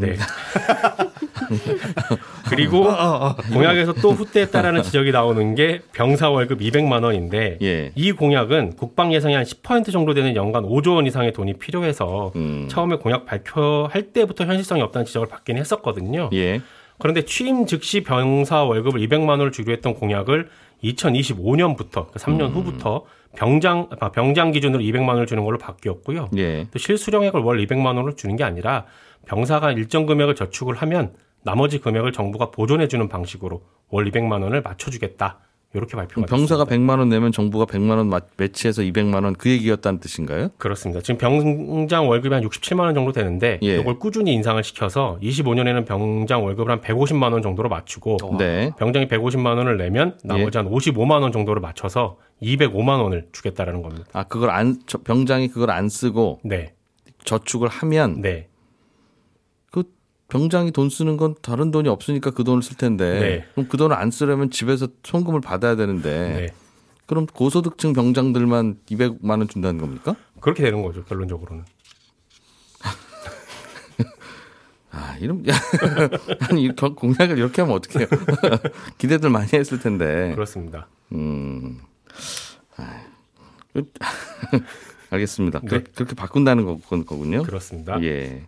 네. 0.00 0.16
그리고 2.48 2.88
공약에서 3.52 3.92
또 3.94 4.12
후퇴했다라는 4.12 4.82
지적이 4.82 5.12
나오는 5.12 5.54
게 5.54 5.80
병사 5.92 6.30
월급 6.30 6.60
200만 6.60 7.04
원인데 7.04 7.58
예. 7.62 7.92
이 7.94 8.12
공약은 8.12 8.76
국방 8.76 9.12
예상이 9.12 9.34
한 9.34 9.44
10% 9.44 9.92
정도 9.92 10.14
되는 10.14 10.34
연간 10.36 10.64
5조 10.64 10.96
원 10.96 11.06
이상의 11.06 11.32
돈이 11.32 11.54
필요해서 11.54 12.32
음. 12.36 12.66
처음에 12.68 12.96
공약 12.96 13.26
발표할 13.26 14.12
때부터 14.12 14.44
현실성이 14.44 14.82
없다는 14.82 15.04
지적을 15.04 15.28
받긴 15.28 15.58
했었거든요. 15.58 16.30
예. 16.32 16.60
그런데 16.98 17.24
취임 17.24 17.66
즉시 17.66 18.02
병사 18.02 18.62
월급을 18.62 19.00
200만 19.00 19.30
원을 19.30 19.52
주기로 19.52 19.74
했던 19.74 19.94
공약을 19.94 20.48
2025년부터 20.84 22.10
3년 22.12 22.42
음. 22.42 22.48
후부터 22.48 23.04
병장 23.36 23.88
아, 24.00 24.10
병장 24.10 24.52
기준으로 24.52 24.82
200만 24.82 25.08
원을 25.08 25.26
주는 25.26 25.44
걸로 25.44 25.58
바뀌었고요. 25.58 26.30
예. 26.36 26.66
또 26.70 26.78
실수령액을 26.78 27.40
월 27.40 27.64
200만 27.64 27.96
원을 27.96 28.16
주는 28.16 28.36
게 28.36 28.44
아니라 28.44 28.84
병사가 29.26 29.72
일정 29.72 30.06
금액을 30.06 30.34
저축을 30.34 30.74
하면 30.76 31.14
나머지 31.42 31.78
금액을 31.80 32.12
정부가 32.12 32.50
보존해 32.50 32.88
주는 32.88 33.08
방식으로 33.08 33.62
월 33.88 34.10
200만 34.10 34.42
원을 34.42 34.62
맞춰 34.62 34.90
주겠다. 34.90 35.38
이렇게 35.74 35.96
발표가 35.96 36.26
병사가 36.26 36.64
됐습니다. 36.64 36.92
100만 36.94 36.98
원 36.98 37.08
내면 37.08 37.32
정부가 37.32 37.64
100만 37.64 37.96
원 37.96 38.10
매치해서 38.36 38.82
200만 38.82 39.24
원 39.24 39.32
그 39.32 39.48
얘기였다는 39.50 40.00
뜻인가요? 40.00 40.50
그렇습니다. 40.58 41.00
지금 41.00 41.18
병장 41.18 42.08
월급이 42.08 42.34
한 42.34 42.44
67만 42.44 42.80
원 42.80 42.94
정도 42.94 43.12
되는데 43.12 43.58
예. 43.62 43.76
이걸 43.78 43.98
꾸준히 43.98 44.34
인상을 44.34 44.62
시켜서 44.62 45.18
25년에는 45.22 45.86
병장 45.86 46.44
월급을 46.44 46.70
한 46.70 46.80
150만 46.80 47.32
원 47.32 47.42
정도로 47.42 47.68
맞추고 47.68 48.36
네. 48.38 48.72
병장이 48.78 49.08
150만 49.08 49.56
원을 49.56 49.78
내면 49.78 50.18
나머지 50.22 50.58
예. 50.58 50.62
한 50.62 50.70
55만 50.70 51.22
원 51.22 51.32
정도를 51.32 51.60
맞춰서 51.62 52.18
205만 52.42 53.00
원을 53.02 53.28
주겠다라는 53.32 53.82
겁니다. 53.82 54.04
아, 54.12 54.24
그걸 54.24 54.50
안 54.50 54.76
병장이 55.04 55.48
그걸 55.48 55.70
안 55.70 55.88
쓰고 55.88 56.40
네. 56.44 56.74
저축을 57.24 57.68
하면 57.68 58.20
네. 58.20 58.48
병장이 60.32 60.70
돈 60.70 60.88
쓰는 60.88 61.18
건 61.18 61.34
다른 61.42 61.70
돈이 61.70 61.90
없으니까 61.90 62.30
그 62.30 62.42
돈을 62.42 62.62
쓸 62.62 62.78
텐데 62.78 63.20
네. 63.20 63.46
그럼 63.52 63.68
그 63.68 63.76
돈을 63.76 63.94
안 63.94 64.10
쓰려면 64.10 64.50
집에서 64.50 64.88
송금을 65.02 65.42
받아야 65.42 65.76
되는데 65.76 66.10
네. 66.10 66.48
그럼 67.04 67.26
고소득층 67.26 67.92
병장들만 67.92 68.78
200만 68.86 69.28
원 69.28 69.46
준다는 69.46 69.78
겁니까? 69.78 70.16
그렇게 70.40 70.62
되는 70.62 70.82
거죠 70.82 71.04
결론적으로는. 71.04 71.66
아, 74.90 75.18
이런, 75.20 75.44
아니, 76.48 76.74
공약을 76.74 77.36
이렇게 77.36 77.60
하면 77.60 77.76
어떡해요. 77.76 78.06
기대들 78.96 79.28
많이 79.28 79.50
했을 79.52 79.80
텐데. 79.80 80.32
그렇습니다. 80.34 80.88
음. 81.12 81.78
아, 82.78 83.02
알겠습니다. 85.10 85.60
네. 85.60 85.84
그렇게 85.94 86.14
바꾼다는 86.14 86.64
거 86.64 86.78
군요. 87.04 87.42
그렇습니다. 87.42 88.02
예. 88.02 88.46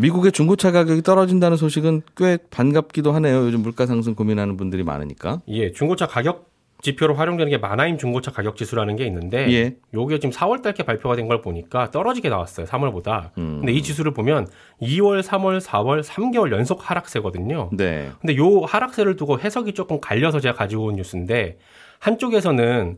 미국의 0.00 0.32
중고차 0.32 0.72
가격이 0.72 1.02
떨어진다는 1.02 1.56
소식은 1.56 2.02
꽤 2.16 2.38
반갑기도 2.50 3.12
하네요. 3.12 3.44
요즘 3.44 3.60
물가 3.60 3.86
상승 3.86 4.14
고민하는 4.14 4.56
분들이 4.56 4.82
많으니까. 4.82 5.42
예, 5.48 5.72
중고차 5.72 6.06
가격 6.06 6.48
지표로 6.82 7.14
활용되는 7.14 7.50
게 7.50 7.58
마나임 7.58 7.98
중고차 7.98 8.30
가격 8.30 8.56
지수라는 8.56 8.96
게 8.96 9.04
있는데 9.04 9.52
예. 9.52 9.76
요게 9.92 10.18
지금 10.18 10.30
4월 10.32 10.62
달께 10.62 10.84
발표가 10.84 11.14
된 11.14 11.28
걸 11.28 11.42
보니까 11.42 11.90
떨어지게 11.90 12.30
나왔어요. 12.30 12.64
3월보다. 12.66 13.32
음. 13.36 13.58
근데 13.58 13.72
이 13.72 13.82
지수를 13.82 14.14
보면 14.14 14.46
2월, 14.80 15.22
3월, 15.22 15.60
4월 15.60 16.02
3개월 16.02 16.50
연속 16.52 16.88
하락세거든요. 16.88 17.68
네. 17.74 18.10
근데 18.22 18.34
요 18.38 18.60
하락세를 18.60 19.16
두고 19.16 19.38
해석이 19.40 19.74
조금 19.74 20.00
갈려서 20.00 20.40
제가 20.40 20.54
가지고 20.54 20.84
온 20.86 20.96
뉴스인데 20.96 21.58
한쪽에서는 21.98 22.96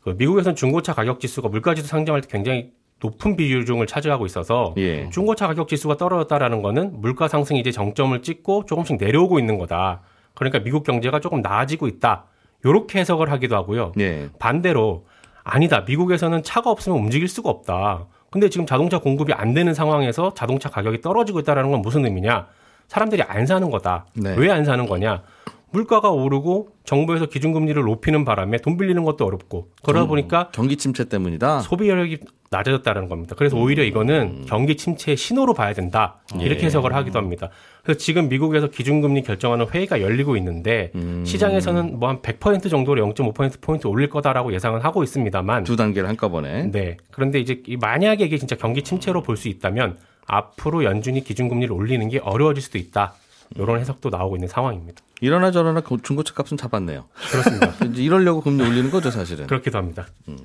그 0.00 0.14
미국에서는 0.16 0.56
중고차 0.56 0.94
가격 0.94 1.20
지수가 1.20 1.48
물가 1.50 1.74
지수 1.74 1.88
상정할 1.88 2.22
때 2.22 2.28
굉장히 2.30 2.70
높은 3.00 3.36
비중을 3.36 3.86
차지하고 3.86 4.26
있어서 4.26 4.74
예. 4.76 5.08
중고차 5.10 5.46
가격 5.46 5.68
지수가 5.68 5.96
떨어졌다라는 5.96 6.62
거는 6.62 7.00
물가 7.00 7.28
상승이 7.28 7.60
이제 7.60 7.70
정점을 7.70 8.20
찍고 8.22 8.66
조금씩 8.66 8.96
내려오고 8.98 9.38
있는 9.38 9.58
거다. 9.58 10.00
그러니까 10.34 10.60
미국 10.60 10.84
경제가 10.84 11.20
조금 11.20 11.40
나아지고 11.40 11.86
있다. 11.88 12.24
요렇게 12.64 12.98
해석을 12.98 13.30
하기도 13.30 13.56
하고요. 13.56 13.92
예. 14.00 14.28
반대로 14.38 15.06
아니다. 15.44 15.80
미국에서는 15.86 16.42
차가 16.42 16.70
없으면 16.70 16.98
움직일 16.98 17.28
수가 17.28 17.50
없다. 17.50 18.06
근데 18.30 18.48
지금 18.50 18.66
자동차 18.66 18.98
공급이 18.98 19.32
안 19.32 19.54
되는 19.54 19.72
상황에서 19.72 20.34
자동차 20.34 20.68
가격이 20.68 21.00
떨어지고 21.00 21.40
있다라는 21.40 21.70
건 21.70 21.80
무슨 21.80 22.04
의미냐? 22.04 22.46
사람들이 22.88 23.22
안 23.22 23.46
사는 23.46 23.70
거다. 23.70 24.06
네. 24.14 24.34
왜안 24.36 24.64
사는 24.64 24.86
거냐? 24.86 25.22
물가가 25.70 26.10
오르고 26.10 26.68
정부에서 26.84 27.26
기준금리를 27.26 27.82
높이는 27.82 28.24
바람에 28.24 28.58
돈 28.58 28.76
빌리는 28.76 29.02
것도 29.04 29.26
어렵고 29.26 29.68
그러다 29.82 30.06
보니까 30.06 30.48
경기 30.52 30.76
침체 30.76 31.04
때문이다. 31.08 31.60
소비력이 31.60 32.18
낮아졌다는 32.50 33.08
겁니다. 33.10 33.34
그래서 33.36 33.58
음. 33.58 33.62
오히려 33.62 33.82
이거는 33.84 34.46
경기 34.46 34.76
침체의 34.78 35.18
신호로 35.18 35.52
봐야 35.52 35.74
된다. 35.74 36.20
이렇게 36.40 36.62
예. 36.62 36.66
해석을 36.66 36.94
하기도 36.94 37.18
합니다. 37.18 37.50
그래서 37.82 37.98
지금 37.98 38.30
미국에서 38.30 38.68
기준금리 38.68 39.20
결정하는 39.22 39.66
회의가 39.68 40.00
열리고 40.00 40.34
있는데 40.38 40.90
음. 40.94 41.22
시장에서는 41.26 41.98
뭐 41.98 42.08
한 42.08 42.22
100% 42.22 42.70
정도로 42.70 43.04
0.5% 43.12 43.60
포인트 43.60 43.86
올릴 43.86 44.08
거다라고 44.08 44.54
예상은 44.54 44.80
하고 44.80 45.02
있습니다만 45.02 45.64
두 45.64 45.76
단계를 45.76 46.08
한꺼번에. 46.08 46.70
네. 46.72 46.96
그런데 47.10 47.38
이제 47.38 47.62
만약에 47.78 48.24
이게 48.24 48.38
진짜 48.38 48.56
경기 48.56 48.82
침체로 48.82 49.22
볼 49.22 49.36
수 49.36 49.48
있다면 49.48 49.98
앞으로 50.26 50.84
연준이 50.84 51.22
기준금리를 51.22 51.70
올리는 51.74 52.08
게 52.08 52.18
어려워질 52.18 52.62
수도 52.62 52.78
있다. 52.78 53.12
이런 53.56 53.80
해석도 53.80 54.10
나오고 54.10 54.36
있는 54.36 54.48
상황입니다. 54.48 55.02
이러나 55.20 55.50
저러나 55.50 55.82
중고차 56.02 56.34
값은 56.34 56.56
잡았네요. 56.56 57.06
그렇습니다. 57.30 57.74
이제 57.86 58.02
이러려고 58.02 58.40
금리 58.40 58.62
올리는 58.62 58.90
거죠, 58.90 59.10
사실은. 59.10 59.46
그렇기도 59.46 59.78
합니다. 59.78 60.06
음. 60.28 60.36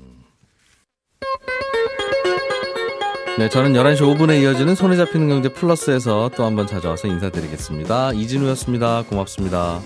네, 3.40 3.50
저는 3.50 3.74
11시 3.74 4.02
5분에 4.02 4.42
이어지는 4.42 4.76
손에 4.76 4.96
잡히는 4.96 5.28
경제 5.28 5.50
플러스에서 5.50 6.30
또 6.36 6.44
한 6.46 6.56
번 6.56 6.68
찾아와서 6.68 7.08
인사드리겠습니다. 7.08 8.14
이진우였습니다. 8.14 9.04
고맙습니다. 9.10 9.80